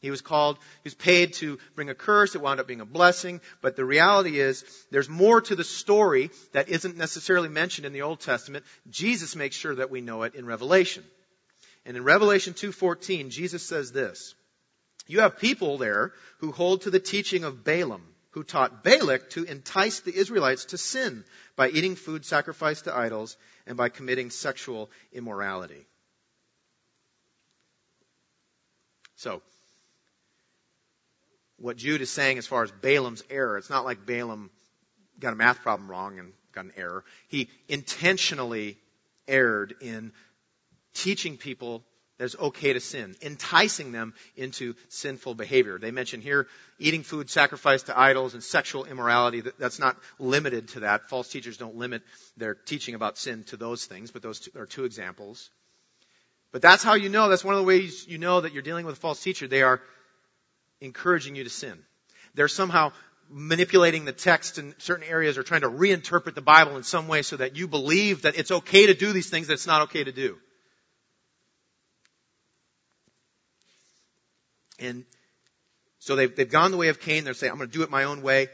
he 0.00 0.10
was 0.10 0.20
called, 0.20 0.58
he 0.58 0.86
was 0.86 0.94
paid 0.94 1.32
to 1.34 1.58
bring 1.74 1.90
a 1.90 1.94
curse. 1.94 2.34
It 2.34 2.40
wound 2.40 2.60
up 2.60 2.68
being 2.68 2.80
a 2.80 2.86
blessing. 2.86 3.40
But 3.60 3.74
the 3.74 3.84
reality 3.84 4.38
is, 4.38 4.64
there's 4.90 5.08
more 5.08 5.40
to 5.40 5.56
the 5.56 5.64
story 5.64 6.30
that 6.52 6.68
isn't 6.68 6.96
necessarily 6.96 7.48
mentioned 7.48 7.86
in 7.86 7.92
the 7.92 8.02
Old 8.02 8.20
Testament. 8.20 8.64
Jesus 8.88 9.34
makes 9.34 9.56
sure 9.56 9.74
that 9.74 9.90
we 9.90 10.00
know 10.00 10.22
it 10.22 10.36
in 10.36 10.46
Revelation. 10.46 11.02
And 11.84 11.96
in 11.96 12.04
Revelation 12.04 12.54
2.14, 12.54 13.30
Jesus 13.30 13.66
says 13.66 13.90
this, 13.90 14.34
You 15.08 15.20
have 15.20 15.38
people 15.38 15.78
there 15.78 16.12
who 16.38 16.52
hold 16.52 16.82
to 16.82 16.90
the 16.90 17.00
teaching 17.00 17.42
of 17.42 17.64
Balaam, 17.64 18.02
who 18.30 18.44
taught 18.44 18.84
Balak 18.84 19.30
to 19.30 19.42
entice 19.44 20.00
the 20.00 20.14
Israelites 20.14 20.66
to 20.66 20.78
sin 20.78 21.24
by 21.56 21.70
eating 21.70 21.96
food 21.96 22.24
sacrificed 22.24 22.84
to 22.84 22.96
idols 22.96 23.36
and 23.66 23.76
by 23.76 23.88
committing 23.88 24.30
sexual 24.30 24.90
immorality. 25.12 25.86
So, 29.16 29.42
what 31.58 31.76
Jude 31.76 32.00
is 32.00 32.10
saying 32.10 32.38
as 32.38 32.46
far 32.46 32.62
as 32.62 32.70
Balaam's 32.70 33.22
error. 33.30 33.58
It's 33.58 33.70
not 33.70 33.84
like 33.84 34.06
Balaam 34.06 34.50
got 35.18 35.32
a 35.32 35.36
math 35.36 35.62
problem 35.62 35.90
wrong 35.90 36.18
and 36.18 36.32
got 36.52 36.64
an 36.64 36.72
error. 36.76 37.04
He 37.28 37.48
intentionally 37.68 38.76
erred 39.26 39.74
in 39.80 40.12
teaching 40.94 41.36
people 41.36 41.84
that 42.18 42.24
it's 42.24 42.36
okay 42.36 42.72
to 42.72 42.80
sin, 42.80 43.14
enticing 43.22 43.92
them 43.92 44.12
into 44.36 44.74
sinful 44.88 45.34
behavior. 45.34 45.78
They 45.78 45.92
mention 45.92 46.20
here 46.20 46.48
eating 46.78 47.04
food 47.04 47.30
sacrificed 47.30 47.86
to 47.86 47.98
idols 47.98 48.34
and 48.34 48.42
sexual 48.42 48.84
immorality. 48.84 49.42
That's 49.58 49.78
not 49.78 49.96
limited 50.18 50.68
to 50.68 50.80
that. 50.80 51.08
False 51.08 51.28
teachers 51.28 51.56
don't 51.56 51.76
limit 51.76 52.02
their 52.36 52.54
teaching 52.54 52.94
about 52.94 53.18
sin 53.18 53.44
to 53.44 53.56
those 53.56 53.84
things, 53.86 54.10
but 54.10 54.22
those 54.22 54.48
are 54.56 54.66
two 54.66 54.84
examples. 54.84 55.50
But 56.50 56.62
that's 56.62 56.82
how 56.82 56.94
you 56.94 57.08
know, 57.08 57.28
that's 57.28 57.44
one 57.44 57.54
of 57.54 57.60
the 57.60 57.66
ways 57.66 58.06
you 58.08 58.18
know 58.18 58.40
that 58.40 58.52
you're 58.52 58.62
dealing 58.62 58.86
with 58.86 58.96
a 58.96 59.00
false 59.00 59.22
teacher. 59.22 59.46
They 59.46 59.62
are 59.62 59.80
encouraging 60.80 61.36
you 61.36 61.44
to 61.44 61.50
sin. 61.50 61.78
They're 62.34 62.48
somehow 62.48 62.92
manipulating 63.30 64.04
the 64.04 64.12
text 64.12 64.58
in 64.58 64.74
certain 64.78 65.06
areas 65.06 65.36
or 65.36 65.42
trying 65.42 65.60
to 65.60 65.68
reinterpret 65.68 66.34
the 66.34 66.40
Bible 66.40 66.76
in 66.76 66.82
some 66.82 67.08
way 67.08 67.22
so 67.22 67.36
that 67.36 67.56
you 67.56 67.68
believe 67.68 68.22
that 68.22 68.38
it's 68.38 68.50
okay 68.50 68.86
to 68.86 68.94
do 68.94 69.12
these 69.12 69.28
things 69.28 69.48
that 69.48 69.54
it's 69.54 69.66
not 69.66 69.82
okay 69.82 70.04
to 70.04 70.12
do. 70.12 70.38
And 74.78 75.04
so 75.98 76.16
they've, 76.16 76.34
they've 76.34 76.50
gone 76.50 76.70
the 76.70 76.76
way 76.76 76.88
of 76.88 77.00
Cain. 77.00 77.24
They're 77.24 77.34
saying, 77.34 77.50
I'm 77.50 77.58
going 77.58 77.68
to 77.68 77.76
do 77.76 77.82
it 77.82 77.90
my 77.90 78.04
own 78.04 78.22
way. 78.22 78.48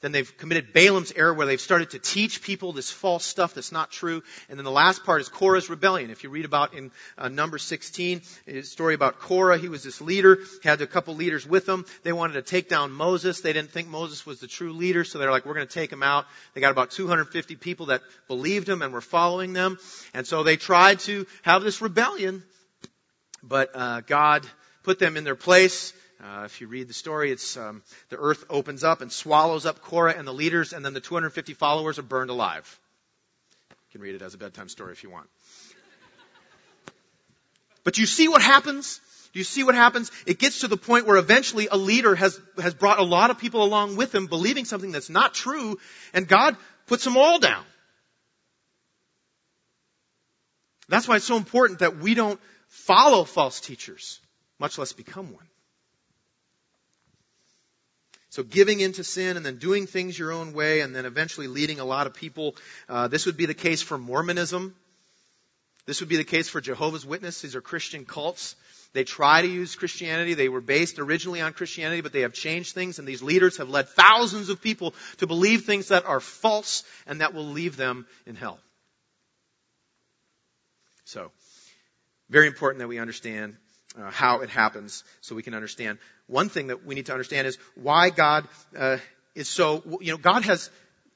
Then 0.00 0.12
they've 0.12 0.36
committed 0.38 0.72
Balaam's 0.72 1.10
error 1.10 1.34
where 1.34 1.46
they've 1.46 1.60
started 1.60 1.90
to 1.90 1.98
teach 1.98 2.42
people 2.42 2.72
this 2.72 2.88
false 2.88 3.24
stuff 3.24 3.54
that's 3.54 3.72
not 3.72 3.90
true. 3.90 4.22
And 4.48 4.56
then 4.56 4.64
the 4.64 4.70
last 4.70 5.04
part 5.04 5.20
is 5.20 5.28
Korah's 5.28 5.68
rebellion. 5.68 6.10
If 6.10 6.22
you 6.22 6.30
read 6.30 6.44
about 6.44 6.72
in 6.72 6.92
uh, 7.16 7.28
number 7.28 7.58
16, 7.58 8.22
a 8.46 8.62
story 8.62 8.94
about 8.94 9.18
Korah, 9.18 9.58
he 9.58 9.68
was 9.68 9.82
this 9.82 10.00
leader, 10.00 10.38
had 10.62 10.80
a 10.80 10.86
couple 10.86 11.16
leaders 11.16 11.44
with 11.44 11.68
him. 11.68 11.84
They 12.04 12.12
wanted 12.12 12.34
to 12.34 12.42
take 12.42 12.68
down 12.68 12.92
Moses. 12.92 13.40
They 13.40 13.52
didn't 13.52 13.72
think 13.72 13.88
Moses 13.88 14.24
was 14.24 14.38
the 14.38 14.46
true 14.46 14.72
leader, 14.72 15.02
so 15.02 15.18
they're 15.18 15.32
like, 15.32 15.44
we're 15.44 15.54
going 15.54 15.66
to 15.66 15.74
take 15.74 15.92
him 15.92 16.04
out. 16.04 16.26
They 16.54 16.60
got 16.60 16.70
about 16.70 16.92
250 16.92 17.56
people 17.56 17.86
that 17.86 18.02
believed 18.28 18.68
him 18.68 18.82
and 18.82 18.92
were 18.92 19.00
following 19.00 19.52
them. 19.52 19.78
And 20.14 20.24
so 20.24 20.44
they 20.44 20.56
tried 20.56 21.00
to 21.00 21.26
have 21.42 21.64
this 21.64 21.82
rebellion, 21.82 22.44
but 23.42 23.70
uh, 23.74 24.02
God 24.02 24.46
put 24.84 25.00
them 25.00 25.16
in 25.16 25.24
their 25.24 25.34
place. 25.34 25.92
Uh, 26.22 26.42
if 26.44 26.60
you 26.60 26.66
read 26.66 26.88
the 26.88 26.94
story, 26.94 27.30
it's 27.30 27.56
um, 27.56 27.82
the 28.08 28.16
earth 28.16 28.44
opens 28.50 28.82
up 28.82 29.00
and 29.02 29.12
swallows 29.12 29.66
up 29.66 29.80
Korah 29.82 30.14
and 30.16 30.26
the 30.26 30.34
leaders, 30.34 30.72
and 30.72 30.84
then 30.84 30.92
the 30.92 31.00
250 31.00 31.54
followers 31.54 31.98
are 31.98 32.02
burned 32.02 32.30
alive. 32.30 32.78
You 33.70 33.76
can 33.92 34.00
read 34.00 34.16
it 34.16 34.22
as 34.22 34.34
a 34.34 34.38
bedtime 34.38 34.68
story 34.68 34.92
if 34.92 35.02
you 35.04 35.10
want. 35.10 35.28
But 37.84 37.98
you 37.98 38.06
see 38.06 38.28
what 38.28 38.42
happens? 38.42 39.00
Do 39.32 39.38
you 39.38 39.44
see 39.44 39.62
what 39.62 39.74
happens? 39.74 40.10
It 40.26 40.38
gets 40.38 40.60
to 40.60 40.68
the 40.68 40.76
point 40.76 41.06
where 41.06 41.16
eventually 41.16 41.68
a 41.70 41.76
leader 41.76 42.14
has, 42.14 42.40
has 42.60 42.74
brought 42.74 42.98
a 42.98 43.04
lot 43.04 43.30
of 43.30 43.38
people 43.38 43.62
along 43.62 43.96
with 43.96 44.14
him 44.14 44.26
believing 44.26 44.64
something 44.64 44.90
that's 44.90 45.10
not 45.10 45.34
true, 45.34 45.78
and 46.12 46.26
God 46.26 46.56
puts 46.86 47.04
them 47.04 47.16
all 47.16 47.38
down. 47.38 47.64
That's 50.88 51.06
why 51.06 51.16
it's 51.16 51.26
so 51.26 51.36
important 51.36 51.78
that 51.78 51.98
we 51.98 52.14
don't 52.14 52.40
follow 52.66 53.24
false 53.24 53.60
teachers, 53.60 54.20
much 54.58 54.78
less 54.78 54.92
become 54.92 55.32
one. 55.32 55.46
So 58.38 58.44
giving 58.44 58.78
into 58.78 59.02
sin 59.02 59.36
and 59.36 59.44
then 59.44 59.56
doing 59.56 59.88
things 59.88 60.16
your 60.16 60.30
own 60.30 60.52
way 60.52 60.78
and 60.78 60.94
then 60.94 61.06
eventually 61.06 61.48
leading 61.48 61.80
a 61.80 61.84
lot 61.84 62.06
of 62.06 62.14
people. 62.14 62.54
Uh, 62.88 63.08
this 63.08 63.26
would 63.26 63.36
be 63.36 63.46
the 63.46 63.52
case 63.52 63.82
for 63.82 63.98
Mormonism. 63.98 64.76
This 65.86 65.98
would 65.98 66.08
be 66.08 66.18
the 66.18 66.22
case 66.22 66.48
for 66.48 66.60
Jehovah's 66.60 67.04
Witnesses. 67.04 67.42
These 67.42 67.56
are 67.56 67.60
Christian 67.60 68.04
cults. 68.04 68.54
They 68.92 69.02
try 69.02 69.42
to 69.42 69.48
use 69.48 69.74
Christianity. 69.74 70.34
They 70.34 70.48
were 70.48 70.60
based 70.60 71.00
originally 71.00 71.40
on 71.40 71.52
Christianity, 71.52 72.00
but 72.00 72.12
they 72.12 72.20
have 72.20 72.32
changed 72.32 72.76
things, 72.76 73.00
and 73.00 73.08
these 73.08 73.24
leaders 73.24 73.56
have 73.56 73.70
led 73.70 73.88
thousands 73.88 74.50
of 74.50 74.62
people 74.62 74.94
to 75.16 75.26
believe 75.26 75.64
things 75.64 75.88
that 75.88 76.06
are 76.06 76.20
false 76.20 76.84
and 77.08 77.20
that 77.20 77.34
will 77.34 77.46
leave 77.46 77.76
them 77.76 78.06
in 78.24 78.36
hell. 78.36 78.60
So, 81.06 81.32
very 82.30 82.46
important 82.46 82.78
that 82.78 82.88
we 82.88 83.00
understand 83.00 83.56
uh, 83.96 84.10
how 84.10 84.40
it 84.40 84.50
happens 84.50 85.04
so 85.20 85.34
we 85.34 85.42
can 85.42 85.54
understand. 85.54 85.98
One 86.26 86.48
thing 86.48 86.68
that 86.68 86.84
we 86.84 86.94
need 86.94 87.06
to 87.06 87.12
understand 87.12 87.46
is 87.46 87.58
why 87.74 88.10
God 88.10 88.46
uh, 88.76 88.98
is 89.34 89.48
so, 89.48 89.82
you 90.00 90.12
know, 90.12 90.18
God 90.18 90.44
has 90.44 90.70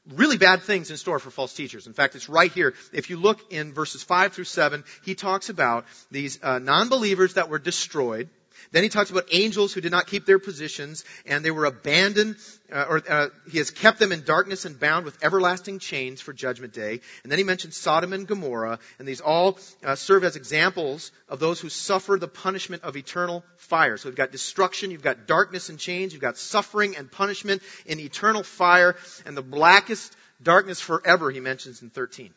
really 0.08 0.38
bad 0.38 0.62
things 0.62 0.90
in 0.90 0.96
store 0.96 1.18
for 1.18 1.30
false 1.30 1.54
teachers. 1.54 1.86
In 1.86 1.92
fact, 1.92 2.14
it's 2.14 2.28
right 2.28 2.50
here. 2.50 2.74
If 2.92 3.10
you 3.10 3.16
look 3.16 3.52
in 3.52 3.72
verses 3.72 4.02
5 4.02 4.32
through 4.32 4.44
7, 4.44 4.84
he 5.04 5.14
talks 5.14 5.48
about 5.48 5.84
these 6.10 6.42
uh, 6.42 6.58
non-believers 6.58 7.34
that 7.34 7.48
were 7.48 7.58
destroyed 7.58 8.28
then 8.70 8.82
he 8.82 8.88
talks 8.88 9.10
about 9.10 9.26
angels 9.32 9.72
who 9.72 9.80
did 9.80 9.90
not 9.90 10.06
keep 10.06 10.24
their 10.24 10.38
positions 10.38 11.04
and 11.26 11.44
they 11.44 11.50
were 11.50 11.64
abandoned, 11.64 12.36
uh, 12.72 12.84
or 12.88 13.02
uh, 13.08 13.28
he 13.50 13.58
has 13.58 13.70
kept 13.70 13.98
them 13.98 14.12
in 14.12 14.22
darkness 14.24 14.64
and 14.64 14.78
bound 14.78 15.04
with 15.04 15.22
everlasting 15.24 15.78
chains 15.78 16.20
for 16.20 16.32
judgment 16.32 16.72
day. 16.72 17.00
And 17.22 17.32
then 17.32 17.38
he 17.38 17.44
mentions 17.44 17.76
Sodom 17.76 18.12
and 18.12 18.26
Gomorrah, 18.26 18.78
and 18.98 19.08
these 19.08 19.20
all 19.20 19.58
uh, 19.84 19.94
serve 19.96 20.24
as 20.24 20.36
examples 20.36 21.10
of 21.28 21.40
those 21.40 21.60
who 21.60 21.68
suffer 21.68 22.16
the 22.18 22.28
punishment 22.28 22.84
of 22.84 22.96
eternal 22.96 23.44
fire. 23.56 23.96
So 23.96 24.08
you've 24.08 24.16
got 24.16 24.32
destruction, 24.32 24.90
you've 24.90 25.02
got 25.02 25.26
darkness 25.26 25.68
and 25.68 25.78
chains, 25.78 26.12
you've 26.12 26.22
got 26.22 26.38
suffering 26.38 26.96
and 26.96 27.10
punishment 27.10 27.62
in 27.86 27.98
eternal 28.00 28.42
fire, 28.42 28.96
and 29.26 29.36
the 29.36 29.42
blackest 29.42 30.16
darkness 30.42 30.80
forever, 30.80 31.30
he 31.30 31.40
mentions 31.40 31.82
in 31.82 31.90
13. 31.90 32.32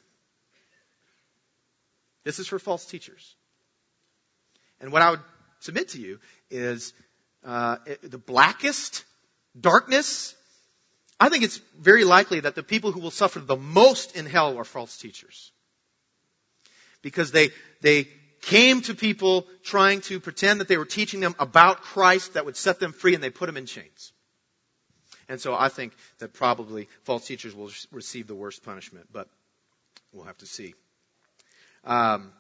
This 2.24 2.40
is 2.40 2.48
for 2.48 2.60
false 2.60 2.86
teachers. 2.86 3.36
And 4.82 4.92
what 4.92 5.02
I 5.02 5.12
would 5.12 5.22
submit 5.66 5.90
to 5.90 6.00
you 6.00 6.20
is 6.50 6.94
uh, 7.44 7.78
the 8.02 8.18
blackest 8.18 9.04
darkness. 9.60 10.36
I 11.20 11.30
think 11.30 11.44
it's 11.44 11.60
very 11.80 12.04
likely 12.04 12.42
that 12.42 12.56
the 12.56 12.64
people 12.64 12.92
who 12.92 13.00
will 13.00 13.12
suffer 13.12 13.40
the 13.40 13.56
most 13.56 14.16
in 14.16 14.26
hell 14.26 14.58
are 14.58 14.64
false 14.64 14.98
teachers. 14.98 15.52
Because 17.02 17.32
they, 17.32 17.50
they 17.82 18.08
came 18.42 18.82
to 18.82 18.94
people 18.94 19.48
trying 19.64 20.02
to 20.02 20.20
pretend 20.20 20.60
that 20.60 20.68
they 20.68 20.78
were 20.78 20.86
teaching 20.86 21.20
them 21.20 21.36
about 21.40 21.82
Christ 21.82 22.34
that 22.34 22.46
would 22.46 22.58
set 22.58 22.80
them 22.80 22.94
free 22.94 23.16
and 23.16 23.24
they 23.24 23.30
put 23.30 23.48
them 23.48 23.58
in 23.58 23.66
chains. 23.66 24.12
And 25.28 25.42
so 25.42 25.56
I 25.56 25.70
think 25.70 25.94
that 26.20 26.34
probably 26.34 26.88
false 27.04 27.26
teachers 27.26 27.56
will 27.56 27.72
receive 27.92 28.28
the 28.28 28.36
worst 28.36 28.64
punishment, 28.64 29.08
but 29.12 29.28
we'll 30.14 30.26
have 30.26 30.38
to 30.38 30.46
see. 30.46 30.76
Um, 31.84 32.32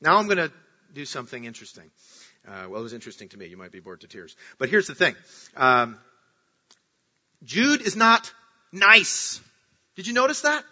now 0.00 0.16
I'm 0.16 0.26
going 0.26 0.38
to 0.38 0.52
do 0.92 1.04
something 1.04 1.44
interesting. 1.44 1.90
Uh, 2.46 2.66
well, 2.68 2.80
it 2.80 2.82
was 2.82 2.92
interesting 2.92 3.28
to 3.28 3.38
me. 3.38 3.46
You 3.46 3.56
might 3.56 3.72
be 3.72 3.80
bored 3.80 4.00
to 4.00 4.08
tears. 4.08 4.36
But 4.58 4.68
here's 4.68 4.86
the 4.86 4.94
thing. 4.94 5.14
Um, 5.56 5.98
Jude 7.44 7.82
is 7.82 7.96
not 7.96 8.32
nice. 8.72 9.40
Did 9.96 10.06
you 10.06 10.12
notice 10.12 10.42
that? 10.42 10.64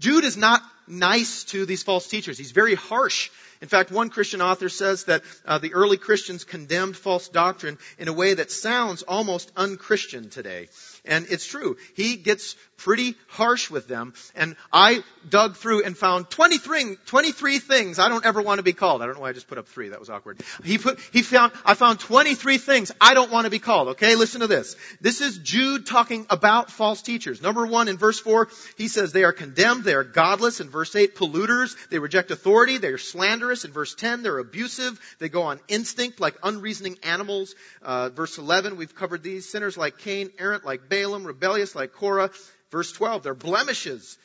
Jude 0.00 0.24
is 0.24 0.36
not 0.36 0.62
nice 0.88 1.44
to 1.44 1.66
these 1.66 1.82
false 1.82 2.08
teachers. 2.08 2.38
He's 2.38 2.52
very 2.52 2.74
harsh. 2.74 3.30
In 3.60 3.68
fact, 3.68 3.90
one 3.90 4.08
Christian 4.08 4.40
author 4.40 4.70
says 4.70 5.04
that 5.04 5.22
uh, 5.44 5.58
the 5.58 5.74
early 5.74 5.98
Christians 5.98 6.44
condemned 6.44 6.96
false 6.96 7.28
doctrine 7.28 7.76
in 7.98 8.08
a 8.08 8.12
way 8.12 8.32
that 8.32 8.50
sounds 8.50 9.02
almost 9.02 9.52
unchristian 9.56 10.30
today. 10.30 10.68
And 11.04 11.26
it's 11.30 11.46
true. 11.46 11.76
He 11.94 12.16
gets 12.16 12.56
pretty 12.80 13.14
harsh 13.28 13.70
with 13.70 13.86
them. 13.88 14.14
And 14.34 14.56
I 14.72 15.02
dug 15.28 15.56
through 15.56 15.84
and 15.84 15.96
found 15.96 16.30
23, 16.30 16.96
23 17.06 17.58
things 17.58 17.98
I 17.98 18.08
don't 18.08 18.24
ever 18.24 18.40
want 18.40 18.58
to 18.58 18.62
be 18.62 18.72
called. 18.72 19.02
I 19.02 19.06
don't 19.06 19.16
know 19.16 19.20
why 19.20 19.30
I 19.30 19.32
just 19.32 19.48
put 19.48 19.58
up 19.58 19.68
three. 19.68 19.90
That 19.90 20.00
was 20.00 20.08
awkward. 20.08 20.40
He 20.64 20.78
put, 20.78 20.98
he 21.12 21.22
found, 21.22 21.52
I 21.64 21.74
found 21.74 22.00
23 22.00 22.58
things 22.58 22.92
I 23.00 23.14
don't 23.14 23.30
want 23.30 23.44
to 23.44 23.50
be 23.50 23.58
called. 23.58 23.88
Okay, 23.88 24.16
listen 24.16 24.40
to 24.40 24.46
this. 24.46 24.76
This 25.00 25.20
is 25.20 25.38
Jude 25.38 25.86
talking 25.86 26.26
about 26.30 26.70
false 26.70 27.02
teachers. 27.02 27.42
Number 27.42 27.66
one, 27.66 27.88
in 27.88 27.98
verse 27.98 28.18
four, 28.18 28.48
he 28.76 28.88
says 28.88 29.12
they 29.12 29.24
are 29.24 29.32
condemned, 29.32 29.84
they 29.84 29.94
are 29.94 30.04
godless. 30.04 30.60
In 30.60 30.70
verse 30.70 30.96
eight, 30.96 31.16
polluters, 31.16 31.76
they 31.90 31.98
reject 31.98 32.30
authority, 32.30 32.78
they 32.78 32.88
are 32.88 32.98
slanderous. 32.98 33.64
In 33.64 33.72
verse 33.72 33.94
10, 33.94 34.22
they're 34.22 34.38
abusive, 34.38 34.98
they 35.18 35.28
go 35.28 35.42
on 35.42 35.60
instinct 35.68 36.20
like 36.20 36.36
unreasoning 36.42 36.98
animals. 37.02 37.54
Uh, 37.82 38.08
verse 38.08 38.38
11, 38.38 38.76
we've 38.76 38.94
covered 38.94 39.22
these. 39.22 39.48
Sinners 39.48 39.76
like 39.76 39.98
Cain, 39.98 40.30
errant 40.38 40.64
like 40.64 40.88
Balaam, 40.88 40.99
rebellious 41.06 41.74
like 41.74 41.92
Korah. 41.92 42.30
Verse 42.70 42.92
12, 42.92 43.22
they're 43.22 43.34
blemishes, 43.34 44.18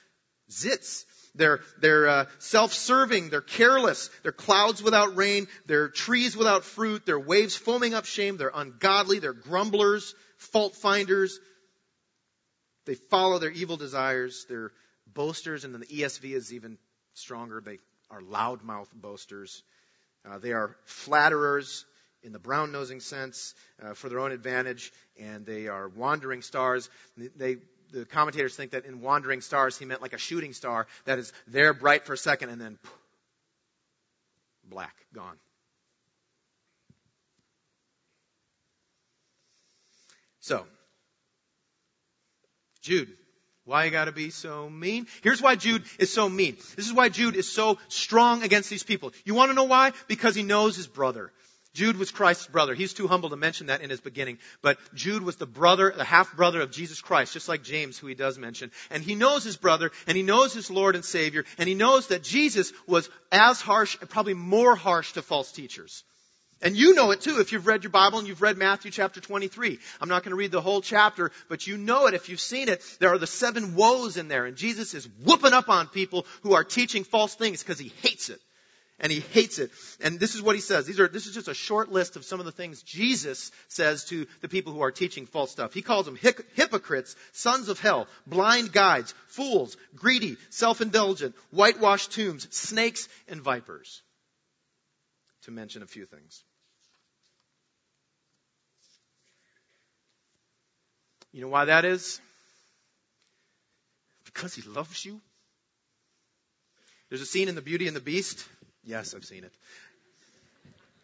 zits. 0.49 1.05
They're, 1.33 1.59
they're 1.81 2.07
uh, 2.07 2.25
self-serving. 2.39 3.29
They're 3.29 3.41
careless. 3.41 4.09
They're 4.23 4.31
clouds 4.31 4.81
without 4.81 5.17
rain. 5.17 5.47
They're 5.65 5.89
trees 5.89 6.37
without 6.37 6.63
fruit. 6.63 7.05
They're 7.05 7.19
waves 7.19 7.55
foaming 7.55 7.93
up 7.93 8.05
shame. 8.05 8.37
They're 8.37 8.51
ungodly. 8.53 9.19
They're 9.19 9.33
grumblers, 9.33 10.15
fault 10.37 10.75
finders. 10.75 11.39
They 12.85 12.95
follow 12.95 13.39
their 13.39 13.51
evil 13.51 13.77
desires. 13.77 14.45
They're 14.47 14.71
boasters. 15.07 15.65
And 15.65 15.73
then 15.73 15.81
the 15.81 15.87
ESV 15.87 16.31
is 16.31 16.53
even 16.53 16.77
stronger. 17.15 17.61
They 17.61 17.79
are 18.09 18.21
loudmouth 18.21 18.87
boasters. 18.93 19.63
Uh, 20.29 20.37
they 20.37 20.53
are 20.53 20.75
flatterers 20.85 21.85
in 22.25 22.33
the 22.33 22.39
brown 22.39 22.71
nosing 22.71 22.99
sense 22.99 23.53
uh, 23.81 23.93
for 23.93 24.09
their 24.09 24.19
own 24.19 24.31
advantage, 24.31 24.91
and 25.19 25.45
they 25.45 25.67
are 25.67 25.87
wandering 25.87 26.41
stars. 26.41 26.89
They, 27.15 27.57
the 27.91 28.05
commentators 28.05 28.55
think 28.55 28.71
that 28.71 28.85
in 28.85 28.99
wandering 28.99 29.41
stars, 29.41 29.77
he 29.77 29.85
meant 29.85 30.01
like 30.01 30.13
a 30.13 30.17
shooting 30.17 30.53
star 30.53 30.87
that 31.05 31.19
is 31.19 31.31
there 31.47 31.73
bright 31.73 32.05
for 32.05 32.13
a 32.13 32.17
second 32.17 32.49
and 32.49 32.59
then 32.59 32.79
black, 34.67 34.95
gone. 35.13 35.37
So, 40.39 40.65
Jude, 42.81 43.09
why 43.65 43.85
you 43.85 43.91
gotta 43.91 44.11
be 44.11 44.29
so 44.29 44.69
mean? 44.69 45.07
Here's 45.23 45.41
why 45.41 45.55
Jude 45.55 45.83
is 45.97 46.13
so 46.13 46.29
mean. 46.29 46.55
This 46.75 46.85
is 46.85 46.93
why 46.93 47.09
Jude 47.09 47.35
is 47.35 47.51
so 47.51 47.79
strong 47.87 48.43
against 48.43 48.69
these 48.69 48.83
people. 48.83 49.11
You 49.25 49.33
wanna 49.33 49.53
know 49.53 49.63
why? 49.63 49.93
Because 50.07 50.35
he 50.35 50.43
knows 50.43 50.75
his 50.75 50.87
brother. 50.87 51.31
Jude 51.75 51.97
was 51.97 52.09
Christ's 52.09 52.47
brother. 52.47 52.73
He's 52.73 52.93
too 52.93 53.07
humble 53.07 53.29
to 53.29 53.35
mention 53.35 53.67
that 53.67 53.81
in 53.81 53.89
his 53.89 53.99
beginning. 53.99 54.39
But 54.61 54.77
Jude 54.95 55.23
was 55.23 55.35
the 55.35 55.45
brother, 55.45 55.93
the 55.95 56.05
half 56.05 56.35
brother 56.35 56.61
of 56.61 56.71
Jesus 56.71 57.01
Christ, 57.01 57.33
just 57.33 57.49
like 57.49 57.63
James, 57.63 57.99
who 57.99 58.07
he 58.07 58.15
does 58.15 58.37
mention. 58.39 58.71
And 58.89 59.03
he 59.03 59.13
knows 59.13 59.43
his 59.43 59.57
brother, 59.57 59.91
and 60.07 60.15
he 60.15 60.23
knows 60.23 60.53
his 60.53 60.71
Lord 60.71 60.95
and 60.95 61.03
Savior, 61.03 61.43
and 61.57 61.67
he 61.67 61.75
knows 61.75 62.07
that 62.07 62.23
Jesus 62.23 62.71
was 62.87 63.09
as 63.29 63.59
harsh, 63.59 63.97
probably 64.09 64.33
more 64.33 64.75
harsh 64.75 65.11
to 65.13 65.21
false 65.21 65.51
teachers. 65.51 66.05
And 66.61 66.77
you 66.77 66.95
know 66.95 67.11
it 67.11 67.19
too 67.19 67.39
if 67.41 67.51
you've 67.51 67.67
read 67.67 67.83
your 67.83 67.91
Bible 67.91 68.19
and 68.19 68.27
you've 68.27 68.41
read 68.41 68.57
Matthew 68.57 68.89
chapter 68.89 69.19
23. 69.19 69.77
I'm 69.99 70.09
not 70.09 70.23
going 70.23 70.31
to 70.31 70.37
read 70.37 70.51
the 70.51 70.61
whole 70.61 70.81
chapter, 70.81 71.31
but 71.49 71.67
you 71.67 71.77
know 71.77 72.07
it 72.07 72.13
if 72.13 72.29
you've 72.29 72.39
seen 72.39 72.69
it. 72.69 72.81
There 72.99 73.09
are 73.09 73.17
the 73.17 73.27
seven 73.27 73.75
woes 73.75 74.15
in 74.15 74.29
there, 74.29 74.45
and 74.45 74.55
Jesus 74.55 74.93
is 74.93 75.07
whooping 75.25 75.51
up 75.51 75.67
on 75.67 75.87
people 75.87 76.25
who 76.41 76.53
are 76.53 76.63
teaching 76.63 77.03
false 77.03 77.35
things 77.35 77.61
because 77.61 77.79
he 77.79 77.91
hates 78.01 78.29
it. 78.29 78.39
And 78.99 79.11
he 79.11 79.19
hates 79.19 79.59
it. 79.59 79.71
And 80.01 80.19
this 80.19 80.35
is 80.35 80.41
what 80.41 80.55
he 80.55 80.61
says. 80.61 80.85
These 80.85 80.99
are, 80.99 81.07
this 81.07 81.27
is 81.27 81.33
just 81.33 81.47
a 81.47 81.53
short 81.53 81.91
list 81.91 82.15
of 82.15 82.23
some 82.23 82.39
of 82.39 82.45
the 82.45 82.51
things 82.51 82.81
Jesus 82.81 83.51
says 83.67 84.05
to 84.05 84.25
the 84.41 84.47
people 84.47 84.73
who 84.73 84.81
are 84.81 84.91
teaching 84.91 85.25
false 85.25 85.51
stuff. 85.51 85.73
He 85.73 85.81
calls 85.81 86.05
them 86.05 86.17
hypocrites, 86.17 87.15
sons 87.33 87.69
of 87.69 87.79
hell, 87.79 88.07
blind 88.25 88.71
guides, 88.71 89.13
fools, 89.27 89.75
greedy, 89.95 90.37
self-indulgent, 90.49 91.35
whitewashed 91.51 92.13
tombs, 92.13 92.47
snakes, 92.55 93.09
and 93.27 93.41
vipers. 93.41 94.01
To 95.43 95.51
mention 95.51 95.83
a 95.83 95.87
few 95.87 96.05
things. 96.05 96.43
You 101.31 101.41
know 101.41 101.49
why 101.49 101.65
that 101.65 101.83
is? 101.83 102.21
Because 104.23 104.55
he 104.55 104.61
loves 104.61 105.03
you. 105.03 105.19
There's 107.09 107.21
a 107.21 107.25
scene 107.25 107.49
in 107.49 107.55
The 107.55 107.61
Beauty 107.61 107.87
and 107.87 107.95
the 107.95 108.01
Beast 108.01 108.47
Yes, 108.85 109.13
I've 109.15 109.25
seen 109.25 109.43
it. 109.43 109.53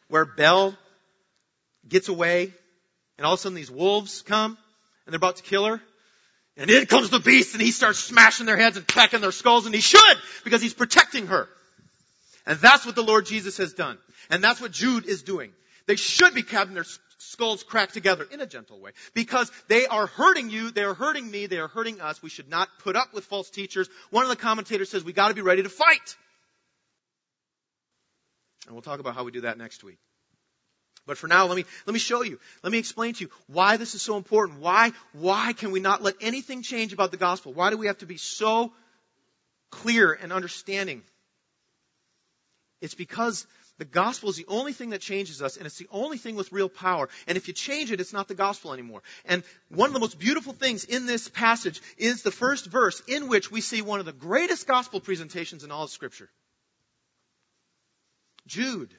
Where 0.07 0.25
Belle 0.25 0.75
gets 1.87 2.09
away, 2.09 2.53
and 3.17 3.25
all 3.25 3.33
of 3.33 3.39
a 3.39 3.41
sudden 3.41 3.55
these 3.55 3.71
wolves 3.71 4.21
come, 4.21 4.57
and 5.05 5.13
they're 5.13 5.17
about 5.17 5.37
to 5.37 5.43
kill 5.43 5.65
her. 5.65 5.81
And 6.57 6.69
in 6.69 6.85
comes 6.85 7.09
the 7.09 7.19
beast, 7.19 7.53
and 7.53 7.61
he 7.61 7.71
starts 7.71 7.99
smashing 7.99 8.45
their 8.45 8.57
heads 8.57 8.77
and 8.77 8.87
cracking 8.87 9.21
their 9.21 9.31
skulls, 9.31 9.65
and 9.65 9.73
he 9.73 9.81
should, 9.81 10.17
because 10.43 10.61
he's 10.61 10.73
protecting 10.73 11.27
her. 11.27 11.47
And 12.45 12.59
that's 12.59 12.85
what 12.85 12.95
the 12.95 13.03
Lord 13.03 13.25
Jesus 13.25 13.57
has 13.57 13.73
done. 13.73 13.97
And 14.29 14.43
that's 14.43 14.61
what 14.61 14.71
Jude 14.71 15.05
is 15.05 15.23
doing. 15.23 15.51
They 15.87 15.95
should 15.95 16.33
be 16.33 16.43
having 16.43 16.73
their 16.73 16.85
skulls 17.17 17.63
cracked 17.63 17.93
together 17.93 18.27
in 18.31 18.41
a 18.41 18.45
gentle 18.45 18.79
way. 18.79 18.91
Because 19.13 19.51
they 19.67 19.87
are 19.87 20.07
hurting 20.07 20.49
you, 20.49 20.71
they 20.71 20.83
are 20.83 20.93
hurting 20.93 21.29
me, 21.29 21.47
they 21.47 21.59
are 21.59 21.67
hurting 21.67 22.01
us. 22.01 22.21
We 22.21 22.29
should 22.29 22.49
not 22.49 22.69
put 22.79 22.95
up 22.95 23.13
with 23.13 23.25
false 23.25 23.49
teachers. 23.49 23.89
One 24.09 24.23
of 24.23 24.29
the 24.29 24.35
commentators 24.35 24.89
says 24.89 25.03
we 25.03 25.13
gotta 25.13 25.33
be 25.33 25.41
ready 25.41 25.63
to 25.63 25.69
fight. 25.69 26.15
And 28.65 28.75
we'll 28.75 28.81
talk 28.81 28.99
about 28.99 29.15
how 29.15 29.23
we 29.23 29.31
do 29.31 29.41
that 29.41 29.57
next 29.57 29.83
week. 29.83 29.97
But 31.07 31.17
for 31.17 31.27
now, 31.27 31.47
let 31.47 31.57
me, 31.57 31.65
let 31.87 31.93
me 31.93 31.99
show 31.99 32.21
you. 32.21 32.39
Let 32.63 32.71
me 32.71 32.77
explain 32.77 33.15
to 33.15 33.23
you 33.23 33.31
why 33.47 33.77
this 33.77 33.95
is 33.95 34.01
so 34.01 34.17
important. 34.17 34.59
Why, 34.59 34.91
why 35.13 35.53
can 35.53 35.71
we 35.71 35.79
not 35.79 36.03
let 36.03 36.15
anything 36.21 36.61
change 36.61 36.93
about 36.93 37.11
the 37.11 37.17
gospel? 37.17 37.53
Why 37.53 37.71
do 37.71 37.77
we 37.77 37.87
have 37.87 37.97
to 37.99 38.05
be 38.05 38.17
so 38.17 38.71
clear 39.71 40.13
and 40.13 40.31
understanding? 40.31 41.01
It's 42.81 42.93
because 42.93 43.47
the 43.79 43.85
gospel 43.85 44.29
is 44.29 44.37
the 44.37 44.45
only 44.47 44.73
thing 44.73 44.91
that 44.91 45.01
changes 45.01 45.41
us, 45.41 45.57
and 45.57 45.65
it's 45.65 45.79
the 45.79 45.87
only 45.91 46.19
thing 46.19 46.35
with 46.35 46.51
real 46.51 46.69
power. 46.69 47.09
And 47.27 47.35
if 47.35 47.47
you 47.47 47.53
change 47.55 47.91
it, 47.91 47.99
it's 47.99 48.13
not 48.13 48.27
the 48.27 48.35
gospel 48.35 48.73
anymore. 48.73 49.01
And 49.25 49.43
one 49.69 49.87
of 49.87 49.93
the 49.93 49.99
most 49.99 50.19
beautiful 50.19 50.53
things 50.53 50.83
in 50.83 51.07
this 51.07 51.27
passage 51.27 51.81
is 51.97 52.21
the 52.21 52.31
first 52.31 52.67
verse 52.67 53.01
in 53.07 53.27
which 53.27 53.49
we 53.49 53.59
see 53.59 53.81
one 53.81 53.99
of 53.99 54.05
the 54.05 54.13
greatest 54.13 54.67
gospel 54.67 54.99
presentations 54.99 55.63
in 55.63 55.71
all 55.71 55.85
of 55.85 55.89
Scripture. 55.89 56.29
Jude, 58.47 58.93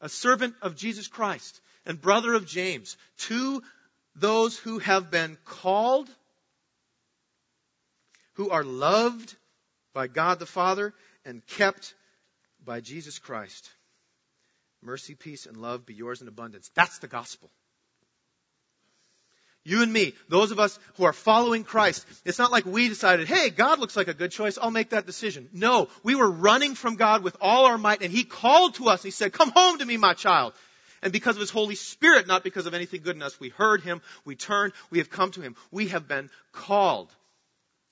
a 0.00 0.08
servant 0.08 0.54
of 0.62 0.76
Jesus 0.76 1.08
Christ 1.08 1.60
and 1.86 2.00
brother 2.00 2.34
of 2.34 2.46
James, 2.46 2.96
to 3.18 3.62
those 4.16 4.58
who 4.58 4.78
have 4.78 5.10
been 5.10 5.36
called, 5.44 6.08
who 8.34 8.50
are 8.50 8.64
loved 8.64 9.34
by 9.92 10.06
God 10.06 10.38
the 10.38 10.46
Father 10.46 10.94
and 11.24 11.46
kept 11.46 11.94
by 12.64 12.80
Jesus 12.80 13.18
Christ. 13.18 13.70
Mercy, 14.82 15.14
peace, 15.14 15.46
and 15.46 15.56
love 15.56 15.86
be 15.86 15.94
yours 15.94 16.20
in 16.20 16.28
abundance. 16.28 16.70
That's 16.74 16.98
the 16.98 17.08
gospel. 17.08 17.50
You 19.64 19.82
and 19.82 19.90
me, 19.90 20.12
those 20.28 20.50
of 20.50 20.60
us 20.60 20.78
who 20.96 21.04
are 21.04 21.14
following 21.14 21.64
Christ, 21.64 22.06
it's 22.26 22.38
not 22.38 22.52
like 22.52 22.66
we 22.66 22.88
decided, 22.88 23.28
hey, 23.28 23.48
God 23.48 23.78
looks 23.78 23.96
like 23.96 24.08
a 24.08 24.14
good 24.14 24.30
choice, 24.30 24.58
I'll 24.60 24.70
make 24.70 24.90
that 24.90 25.06
decision. 25.06 25.48
No, 25.54 25.88
we 26.02 26.14
were 26.14 26.30
running 26.30 26.74
from 26.74 26.96
God 26.96 27.22
with 27.22 27.36
all 27.40 27.64
our 27.64 27.78
might, 27.78 28.02
and 28.02 28.12
He 28.12 28.24
called 28.24 28.74
to 28.74 28.88
us, 28.88 29.00
and 29.00 29.06
He 29.06 29.10
said, 29.10 29.32
come 29.32 29.50
home 29.50 29.78
to 29.78 29.86
me, 29.86 29.96
my 29.96 30.12
child. 30.12 30.52
And 31.02 31.14
because 31.14 31.36
of 31.36 31.40
His 31.40 31.50
Holy 31.50 31.76
Spirit, 31.76 32.26
not 32.26 32.44
because 32.44 32.66
of 32.66 32.74
anything 32.74 33.00
good 33.02 33.16
in 33.16 33.22
us, 33.22 33.40
we 33.40 33.48
heard 33.48 33.80
Him, 33.80 34.02
we 34.26 34.36
turned, 34.36 34.74
we 34.90 34.98
have 34.98 35.08
come 35.08 35.30
to 35.32 35.40
Him. 35.40 35.56
We 35.70 35.88
have 35.88 36.06
been 36.06 36.28
called. 36.52 37.10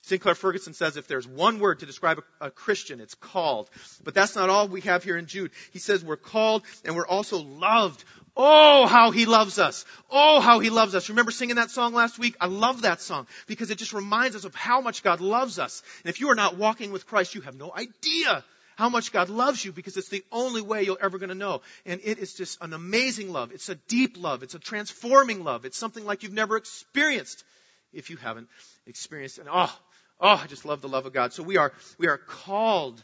Sinclair 0.03 0.35
Ferguson 0.35 0.73
says 0.73 0.97
if 0.97 1.07
there's 1.07 1.27
one 1.27 1.59
word 1.59 1.79
to 1.79 1.85
describe 1.85 2.19
a, 2.41 2.47
a, 2.47 2.51
Christian, 2.51 2.99
it's 2.99 3.15
called. 3.15 3.69
But 4.03 4.13
that's 4.13 4.35
not 4.35 4.49
all 4.49 4.67
we 4.67 4.81
have 4.81 5.03
here 5.03 5.15
in 5.15 5.27
Jude. 5.27 5.51
He 5.71 5.79
says 5.79 6.03
we're 6.03 6.17
called 6.17 6.63
and 6.83 6.95
we're 6.95 7.07
also 7.07 7.37
loved. 7.37 8.03
Oh, 8.35 8.87
how 8.87 9.11
he 9.11 9.25
loves 9.25 9.59
us. 9.59 9.85
Oh, 10.09 10.39
how 10.39 10.59
he 10.59 10.71
loves 10.71 10.95
us. 10.95 11.09
Remember 11.09 11.31
singing 11.31 11.57
that 11.57 11.69
song 11.69 11.93
last 11.93 12.17
week? 12.17 12.35
I 12.41 12.47
love 12.47 12.81
that 12.81 12.99
song 12.99 13.27
because 13.45 13.69
it 13.69 13.77
just 13.77 13.93
reminds 13.93 14.35
us 14.35 14.43
of 14.43 14.55
how 14.55 14.81
much 14.81 15.03
God 15.03 15.21
loves 15.21 15.59
us. 15.59 15.83
And 16.03 16.09
if 16.09 16.19
you 16.19 16.29
are 16.29 16.35
not 16.35 16.57
walking 16.57 16.91
with 16.91 17.05
Christ, 17.05 17.35
you 17.35 17.41
have 17.41 17.55
no 17.55 17.71
idea 17.71 18.43
how 18.75 18.89
much 18.89 19.11
God 19.11 19.29
loves 19.29 19.63
you 19.63 19.71
because 19.71 19.97
it's 19.97 20.09
the 20.09 20.23
only 20.31 20.61
way 20.61 20.83
you're 20.83 20.97
ever 20.99 21.19
going 21.19 21.29
to 21.29 21.35
know. 21.35 21.61
And 21.85 22.01
it 22.03 22.17
is 22.17 22.33
just 22.33 22.59
an 22.61 22.73
amazing 22.73 23.31
love. 23.31 23.51
It's 23.51 23.69
a 23.69 23.75
deep 23.75 24.17
love. 24.17 24.41
It's 24.41 24.55
a 24.55 24.59
transforming 24.59 25.43
love. 25.43 25.65
It's 25.65 25.77
something 25.77 26.05
like 26.05 26.23
you've 26.23 26.33
never 26.33 26.57
experienced 26.57 27.43
if 27.91 28.09
you 28.09 28.17
haven't 28.17 28.47
experienced 28.87 29.37
it. 29.37 29.45
Oh, 29.51 29.79
oh, 30.19 30.41
I 30.43 30.47
just 30.47 30.65
love 30.65 30.81
the 30.81 30.89
love 30.89 31.05
of 31.05 31.13
God. 31.13 31.33
So 31.33 31.43
we 31.43 31.57
are, 31.57 31.71
we 31.99 32.07
are 32.07 32.17
called. 32.17 33.03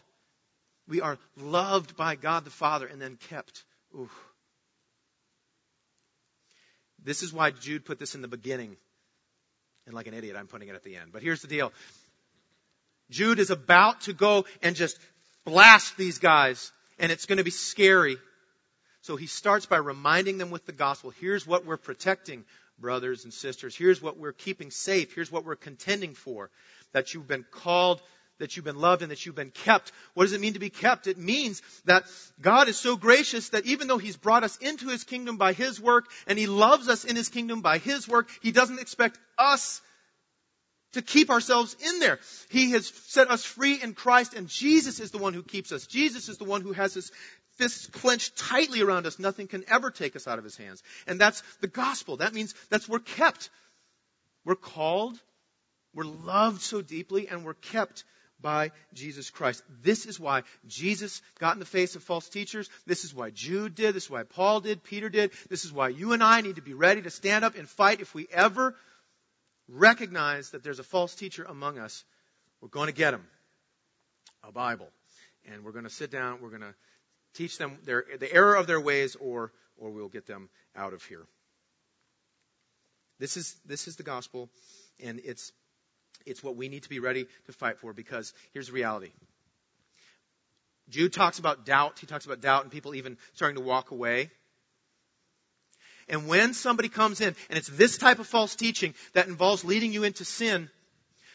We 0.87 1.01
are 1.01 1.19
loved 1.37 1.95
by 1.95 2.15
God 2.15 2.45
the 2.45 2.49
Father 2.49 2.87
and 2.87 2.99
then 2.99 3.17
kept. 3.29 3.63
Ooh. 3.93 4.09
This 7.03 7.23
is 7.23 7.33
why 7.33 7.51
Jude 7.51 7.85
put 7.85 7.99
this 7.99 8.15
in 8.15 8.21
the 8.21 8.27
beginning. 8.27 8.75
And 9.85 9.95
like 9.95 10.07
an 10.07 10.13
idiot, 10.13 10.35
I'm 10.37 10.47
putting 10.47 10.69
it 10.69 10.75
at 10.75 10.83
the 10.83 10.95
end. 10.95 11.11
But 11.11 11.23
here's 11.23 11.41
the 11.41 11.47
deal. 11.47 11.71
Jude 13.09 13.39
is 13.39 13.49
about 13.49 14.01
to 14.01 14.13
go 14.13 14.45
and 14.61 14.75
just 14.75 14.99
blast 15.45 15.97
these 15.97 16.19
guys, 16.19 16.71
and 16.99 17.11
it's 17.11 17.25
going 17.25 17.37
to 17.37 17.43
be 17.43 17.51
scary. 17.51 18.17
So 19.01 19.15
he 19.15 19.27
starts 19.27 19.65
by 19.65 19.77
reminding 19.77 20.37
them 20.37 20.51
with 20.51 20.65
the 20.65 20.71
gospel. 20.71 21.09
Here's 21.09 21.47
what 21.47 21.65
we're 21.65 21.77
protecting, 21.77 22.43
brothers 22.77 23.23
and 23.23 23.33
sisters. 23.33 23.75
Here's 23.75 24.01
what 24.01 24.17
we're 24.17 24.33
keeping 24.33 24.69
safe. 24.69 25.13
Here's 25.13 25.31
what 25.31 25.45
we're 25.45 25.55
contending 25.55 26.13
for. 26.13 26.51
That 26.91 27.13
you've 27.13 27.27
been 27.27 27.45
called 27.49 28.01
that 28.39 28.55
you've 28.55 28.65
been 28.65 28.79
loved 28.79 29.01
and 29.01 29.11
that 29.11 29.25
you've 29.25 29.35
been 29.35 29.51
kept. 29.51 29.91
What 30.13 30.23
does 30.23 30.33
it 30.33 30.41
mean 30.41 30.53
to 30.53 30.59
be 30.59 30.69
kept? 30.69 31.07
It 31.07 31.17
means 31.17 31.61
that 31.85 32.05
God 32.41 32.67
is 32.67 32.77
so 32.77 32.97
gracious 32.97 33.49
that 33.49 33.65
even 33.65 33.87
though 33.87 33.97
He's 33.97 34.17
brought 34.17 34.43
us 34.43 34.57
into 34.57 34.87
His 34.87 35.03
kingdom 35.03 35.37
by 35.37 35.53
His 35.53 35.79
work 35.79 36.05
and 36.25 36.39
He 36.39 36.47
loves 36.47 36.89
us 36.89 37.05
in 37.05 37.15
His 37.15 37.29
kingdom 37.29 37.61
by 37.61 37.77
His 37.77 38.07
work, 38.07 38.29
He 38.41 38.51
doesn't 38.51 38.79
expect 38.79 39.19
us 39.37 39.81
to 40.93 41.01
keep 41.01 41.29
ourselves 41.29 41.75
in 41.85 41.99
there. 41.99 42.19
He 42.49 42.71
has 42.71 42.87
set 42.87 43.29
us 43.29 43.45
free 43.45 43.79
in 43.81 43.93
Christ 43.93 44.33
and 44.33 44.47
Jesus 44.47 44.99
is 44.99 45.11
the 45.11 45.19
one 45.19 45.33
who 45.33 45.43
keeps 45.43 45.71
us. 45.71 45.85
Jesus 45.85 46.29
is 46.29 46.37
the 46.37 46.45
one 46.45 46.61
who 46.61 46.73
has 46.73 46.93
His 46.93 47.11
fists 47.57 47.87
clenched 47.87 48.37
tightly 48.37 48.81
around 48.81 49.05
us. 49.05 49.19
Nothing 49.19 49.47
can 49.47 49.65
ever 49.67 49.91
take 49.91 50.15
us 50.15 50.27
out 50.27 50.39
of 50.39 50.45
His 50.45 50.55
hands. 50.55 50.81
And 51.05 51.19
that's 51.19 51.43
the 51.61 51.67
gospel. 51.67 52.17
That 52.17 52.33
means 52.33 52.55
that's 52.69 52.89
we're 52.89 52.99
kept. 52.99 53.49
We're 54.45 54.55
called. 54.55 55.19
We're 55.93 56.05
loved 56.05 56.61
so 56.61 56.81
deeply 56.81 57.27
and 57.27 57.43
we're 57.43 57.55
kept 57.55 58.03
by 58.41 58.71
Jesus 58.93 59.29
Christ. 59.29 59.63
This 59.81 60.05
is 60.05 60.19
why 60.19 60.43
Jesus 60.67 61.21
got 61.39 61.53
in 61.53 61.59
the 61.59 61.65
face 61.65 61.95
of 61.95 62.03
false 62.03 62.29
teachers. 62.29 62.69
This 62.85 63.03
is 63.03 63.13
why 63.13 63.31
Jude 63.31 63.75
did. 63.75 63.95
This 63.95 64.05
is 64.05 64.09
why 64.09 64.23
Paul 64.23 64.61
did. 64.61 64.83
Peter 64.83 65.09
did. 65.09 65.31
This 65.49 65.65
is 65.65 65.73
why 65.73 65.89
you 65.89 66.13
and 66.13 66.23
I 66.23 66.41
need 66.41 66.55
to 66.55 66.61
be 66.61 66.73
ready 66.73 67.01
to 67.01 67.09
stand 67.09 67.43
up 67.45 67.55
and 67.55 67.67
fight 67.67 68.01
if 68.01 68.13
we 68.13 68.27
ever 68.31 68.75
recognize 69.67 70.51
that 70.51 70.63
there's 70.63 70.79
a 70.79 70.83
false 70.83 71.15
teacher 71.15 71.43
among 71.43 71.77
us. 71.77 72.03
We're 72.61 72.69
going 72.69 72.87
to 72.87 72.93
get 72.93 73.13
him 73.13 73.25
a 74.43 74.51
Bible. 74.51 74.89
And 75.51 75.63
we're 75.63 75.71
going 75.71 75.85
to 75.85 75.89
sit 75.89 76.11
down. 76.11 76.39
We're 76.41 76.49
going 76.49 76.61
to 76.61 76.75
teach 77.33 77.57
them 77.57 77.77
their, 77.85 78.05
the 78.19 78.31
error 78.31 78.55
of 78.55 78.67
their 78.67 78.81
ways 78.81 79.15
or, 79.15 79.51
or 79.77 79.91
we'll 79.91 80.09
get 80.09 80.25
them 80.25 80.49
out 80.75 80.93
of 80.93 81.03
here. 81.03 81.25
This 83.19 83.37
is, 83.37 83.55
this 83.65 83.87
is 83.87 83.97
the 83.97 84.03
gospel 84.03 84.49
and 85.03 85.19
it's 85.23 85.51
it's 86.25 86.43
what 86.43 86.55
we 86.55 86.69
need 86.69 86.83
to 86.83 86.89
be 86.89 86.99
ready 86.99 87.27
to 87.45 87.51
fight 87.51 87.79
for 87.79 87.93
because 87.93 88.33
here's 88.53 88.67
the 88.67 88.73
reality. 88.73 89.11
Jude 90.89 91.13
talks 91.13 91.39
about 91.39 91.65
doubt. 91.65 91.99
He 91.99 92.07
talks 92.07 92.25
about 92.25 92.41
doubt 92.41 92.63
and 92.63 92.71
people 92.71 92.95
even 92.95 93.17
starting 93.33 93.57
to 93.57 93.63
walk 93.63 93.91
away. 93.91 94.31
And 96.07 96.27
when 96.27 96.53
somebody 96.53 96.89
comes 96.89 97.21
in, 97.21 97.35
and 97.49 97.57
it's 97.57 97.67
this 97.67 97.97
type 97.97 98.17
of 98.17 98.25
false 98.25 98.55
teaching 98.55 98.95
that 99.13 99.27
involves 99.27 99.63
leading 99.63 99.93
you 99.93 100.03
into 100.03 100.25
sin, 100.25 100.69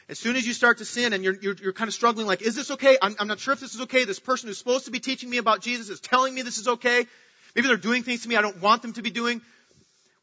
as 0.09 0.18
soon 0.18 0.37
as 0.37 0.47
you 0.47 0.53
start 0.53 0.79
to 0.79 0.85
sin 0.85 1.12
and 1.12 1.25
you're, 1.25 1.37
you're, 1.40 1.55
you're 1.62 1.73
kind 1.73 1.88
of 1.88 1.94
struggling, 1.94 2.27
like, 2.27 2.42
is 2.42 2.57
this 2.57 2.73
okay? 2.73 2.99
I'm, 3.01 3.14
I'm 3.18 3.29
not 3.29 3.38
sure 3.38 3.55
if 3.55 3.61
this 3.61 3.75
is 3.75 3.83
okay. 3.83 4.05
This 4.05 4.18
person 4.18 4.49
who's 4.49 4.59
supposed 4.59 4.87
to 4.87 4.90
be 4.90 5.01
teaching 5.01 5.31
me 5.31 5.38
about 5.38 5.61
Jesus 5.61 5.88
is 5.88 6.01
telling 6.01 6.35
me 6.35 6.42
this 6.42 6.59
is 6.59 6.68
okay. 6.68 7.07
Maybe 7.55 7.68
they're 7.68 7.77
doing 7.77 8.03
things 8.03 8.23
to 8.23 8.29
me 8.29 8.37
I 8.37 8.42
don't 8.42 8.61
want 8.61 8.83
them 8.83 8.92
to 8.94 9.03
be 9.03 9.11
doing. 9.11 9.40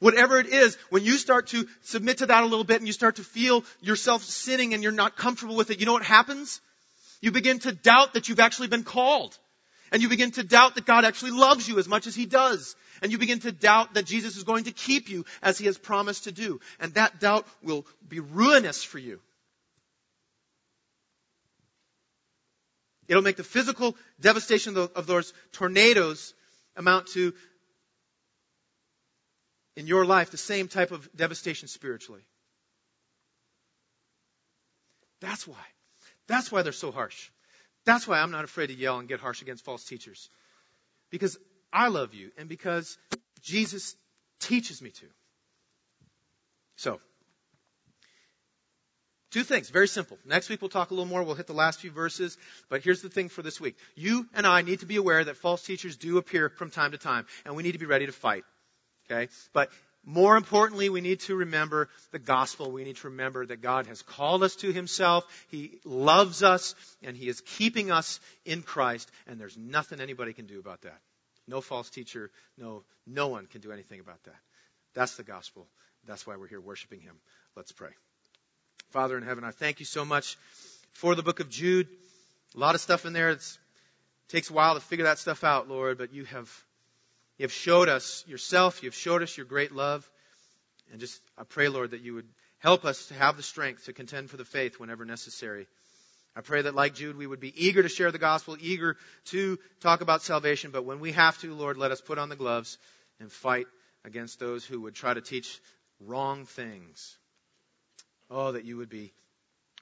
Whatever 0.01 0.39
it 0.39 0.47
is, 0.47 0.75
when 0.89 1.03
you 1.03 1.15
start 1.15 1.47
to 1.49 1.67
submit 1.83 2.17
to 2.17 2.25
that 2.25 2.41
a 2.43 2.47
little 2.47 2.63
bit 2.63 2.77
and 2.77 2.87
you 2.87 2.91
start 2.91 3.17
to 3.17 3.23
feel 3.23 3.63
yourself 3.81 4.23
sinning 4.23 4.73
and 4.73 4.81
you're 4.81 4.91
not 4.91 5.15
comfortable 5.15 5.55
with 5.55 5.69
it, 5.69 5.79
you 5.79 5.85
know 5.85 5.93
what 5.93 6.01
happens? 6.01 6.59
You 7.21 7.31
begin 7.31 7.59
to 7.59 7.71
doubt 7.71 8.15
that 8.15 8.27
you've 8.27 8.39
actually 8.39 8.67
been 8.67 8.83
called. 8.83 9.37
And 9.91 10.01
you 10.01 10.09
begin 10.09 10.31
to 10.31 10.43
doubt 10.43 10.73
that 10.73 10.87
God 10.87 11.05
actually 11.05 11.31
loves 11.31 11.69
you 11.69 11.77
as 11.77 11.87
much 11.87 12.07
as 12.07 12.15
He 12.15 12.25
does. 12.25 12.75
And 13.03 13.11
you 13.11 13.19
begin 13.19 13.41
to 13.41 13.51
doubt 13.51 13.93
that 13.93 14.05
Jesus 14.05 14.37
is 14.37 14.43
going 14.43 14.63
to 14.63 14.71
keep 14.71 15.07
you 15.07 15.23
as 15.43 15.59
He 15.59 15.67
has 15.67 15.77
promised 15.77 16.23
to 16.23 16.31
do. 16.31 16.59
And 16.79 16.95
that 16.95 17.19
doubt 17.19 17.45
will 17.61 17.85
be 18.07 18.21
ruinous 18.21 18.83
for 18.83 18.97
you. 18.97 19.19
It'll 23.07 23.21
make 23.21 23.37
the 23.37 23.43
physical 23.43 23.95
devastation 24.19 24.75
of 24.77 25.05
those 25.05 25.31
tornadoes 25.51 26.33
amount 26.75 27.07
to, 27.09 27.33
in 29.75 29.87
your 29.87 30.05
life, 30.05 30.31
the 30.31 30.37
same 30.37 30.67
type 30.67 30.91
of 30.91 31.09
devastation 31.15 31.67
spiritually. 31.67 32.21
That's 35.21 35.47
why. 35.47 35.63
That's 36.27 36.51
why 36.51 36.61
they're 36.63 36.71
so 36.73 36.91
harsh. 36.91 37.29
That's 37.85 38.07
why 38.07 38.19
I'm 38.19 38.31
not 38.31 38.43
afraid 38.43 38.67
to 38.67 38.73
yell 38.73 38.99
and 38.99 39.07
get 39.07 39.19
harsh 39.19 39.41
against 39.41 39.65
false 39.65 39.85
teachers. 39.85 40.29
Because 41.09 41.37
I 41.71 41.87
love 41.87 42.13
you 42.13 42.31
and 42.37 42.49
because 42.49 42.97
Jesus 43.41 43.95
teaches 44.39 44.81
me 44.81 44.89
to. 44.91 45.05
So, 46.75 46.99
two 49.31 49.43
things, 49.43 49.69
very 49.69 49.87
simple. 49.87 50.17
Next 50.25 50.49
week 50.49 50.61
we'll 50.61 50.69
talk 50.69 50.91
a 50.91 50.93
little 50.93 51.05
more. 51.05 51.23
We'll 51.23 51.35
hit 51.35 51.47
the 51.47 51.53
last 51.53 51.79
few 51.79 51.91
verses. 51.91 52.37
But 52.69 52.81
here's 52.81 53.01
the 53.01 53.09
thing 53.09 53.29
for 53.29 53.41
this 53.41 53.59
week. 53.59 53.75
You 53.95 54.27
and 54.33 54.45
I 54.45 54.61
need 54.61 54.79
to 54.79 54.85
be 54.85 54.95
aware 54.97 55.23
that 55.23 55.37
false 55.37 55.63
teachers 55.63 55.97
do 55.97 56.17
appear 56.17 56.49
from 56.49 56.71
time 56.71 56.91
to 56.91 56.97
time, 56.97 57.25
and 57.45 57.55
we 57.55 57.63
need 57.63 57.73
to 57.73 57.79
be 57.79 57.85
ready 57.85 58.05
to 58.05 58.11
fight. 58.11 58.43
Okay? 59.09 59.29
But 59.53 59.69
more 60.03 60.35
importantly, 60.35 60.89
we 60.89 61.01
need 61.01 61.19
to 61.21 61.35
remember 61.35 61.89
the 62.11 62.19
gospel. 62.19 62.71
We 62.71 62.83
need 62.83 62.97
to 62.97 63.09
remember 63.09 63.45
that 63.45 63.61
God 63.61 63.85
has 63.87 64.01
called 64.01 64.43
us 64.43 64.55
to 64.57 64.71
himself. 64.71 65.25
He 65.49 65.79
loves 65.85 66.41
us 66.41 66.73
and 67.03 67.15
he 67.15 67.27
is 67.29 67.41
keeping 67.41 67.91
us 67.91 68.19
in 68.45 68.63
Christ 68.63 69.11
and 69.27 69.39
there's 69.39 69.57
nothing 69.57 70.01
anybody 70.01 70.33
can 70.33 70.47
do 70.47 70.59
about 70.59 70.81
that. 70.81 70.99
No 71.47 71.61
false 71.61 71.89
teacher, 71.89 72.31
no 72.57 72.83
no 73.05 73.27
one 73.27 73.45
can 73.45 73.61
do 73.61 73.71
anything 73.71 73.99
about 73.99 74.23
that. 74.23 74.35
That's 74.93 75.17
the 75.17 75.23
gospel. 75.23 75.67
That's 76.07 76.25
why 76.25 76.35
we're 76.35 76.47
here 76.47 76.61
worshiping 76.61 77.01
him. 77.01 77.15
Let's 77.55 77.71
pray. 77.71 77.91
Father 78.89 79.17
in 79.17 79.23
heaven, 79.23 79.43
I 79.43 79.51
thank 79.51 79.79
you 79.79 79.85
so 79.85 80.03
much 80.03 80.37
for 80.93 81.13
the 81.15 81.23
book 81.23 81.39
of 81.39 81.49
Jude. 81.49 81.87
A 82.55 82.59
lot 82.59 82.75
of 82.75 82.81
stuff 82.81 83.05
in 83.05 83.13
there. 83.13 83.29
It 83.29 83.57
takes 84.29 84.49
a 84.49 84.53
while 84.53 84.73
to 84.73 84.81
figure 84.81 85.05
that 85.05 85.19
stuff 85.19 85.43
out, 85.43 85.69
Lord, 85.69 85.97
but 85.97 86.13
you 86.13 86.25
have 86.25 86.49
you 87.41 87.45
have 87.45 87.51
showed 87.51 87.89
us 87.89 88.23
yourself. 88.27 88.83
You've 88.83 88.93
showed 88.93 89.23
us 89.23 89.35
your 89.35 89.47
great 89.47 89.71
love. 89.71 90.07
And 90.91 90.99
just, 90.99 91.19
I 91.39 91.43
pray, 91.43 91.69
Lord, 91.69 91.89
that 91.89 92.01
you 92.01 92.13
would 92.13 92.27
help 92.59 92.85
us 92.85 93.07
to 93.07 93.15
have 93.15 93.35
the 93.35 93.41
strength 93.41 93.85
to 93.85 93.93
contend 93.93 94.29
for 94.29 94.37
the 94.37 94.45
faith 94.45 94.79
whenever 94.79 95.05
necessary. 95.05 95.65
I 96.35 96.41
pray 96.41 96.61
that, 96.61 96.75
like 96.75 96.93
Jude, 96.93 97.17
we 97.17 97.25
would 97.25 97.39
be 97.39 97.65
eager 97.65 97.81
to 97.81 97.89
share 97.89 98.11
the 98.11 98.19
gospel, 98.19 98.57
eager 98.59 98.95
to 99.31 99.57
talk 99.79 100.01
about 100.01 100.21
salvation, 100.21 100.69
but 100.69 100.85
when 100.85 100.99
we 100.99 101.13
have 101.13 101.35
to, 101.39 101.55
Lord, 101.55 101.77
let 101.77 101.89
us 101.89 101.99
put 101.99 102.19
on 102.19 102.29
the 102.29 102.35
gloves 102.35 102.77
and 103.19 103.31
fight 103.31 103.65
against 104.05 104.39
those 104.39 104.63
who 104.63 104.81
would 104.81 104.93
try 104.93 105.11
to 105.11 105.21
teach 105.21 105.59
wrong 105.99 106.45
things. 106.45 107.17
Oh, 108.29 108.51
that 108.51 108.65
you 108.65 108.77
would 108.77 108.89
be 108.89 109.13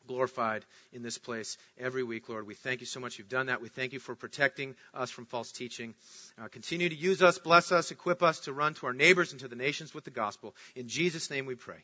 glorified 0.10 0.66
in 0.92 1.04
this 1.04 1.20
place 1.20 1.56
every 1.78 2.04
week, 2.04 2.28
Lord. 2.30 2.48
We 2.48 2.56
thank 2.56 2.80
you 2.82 2.88
so 2.88 3.00
much 3.00 3.20
you've 3.20 3.30
done 3.30 3.46
that. 3.46 3.62
We 3.62 3.70
thank 3.70 3.94
you 3.94 4.00
for 4.00 4.16
protecting 4.16 4.76
us 4.92 5.12
from 5.12 5.28
false 5.28 5.52
teaching. 5.52 5.94
Uh, 6.42 6.48
continue 6.48 6.90
to 6.90 6.96
use 6.96 7.22
us, 7.22 7.38
bless 7.38 7.72
us, 7.72 7.92
equip 7.92 8.24
us 8.24 8.40
to 8.42 8.54
run 8.54 8.74
to 8.74 8.88
our 8.88 8.94
neighbors 8.94 9.34
and 9.34 9.40
to 9.42 9.48
the 9.48 9.56
nations 9.56 9.94
with 9.94 10.06
the 10.06 10.12
gospel. 10.12 10.56
In 10.76 10.88
Jesus' 10.88 11.30
name 11.30 11.46
we 11.46 11.54
pray. 11.54 11.84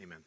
Amen. 0.00 0.18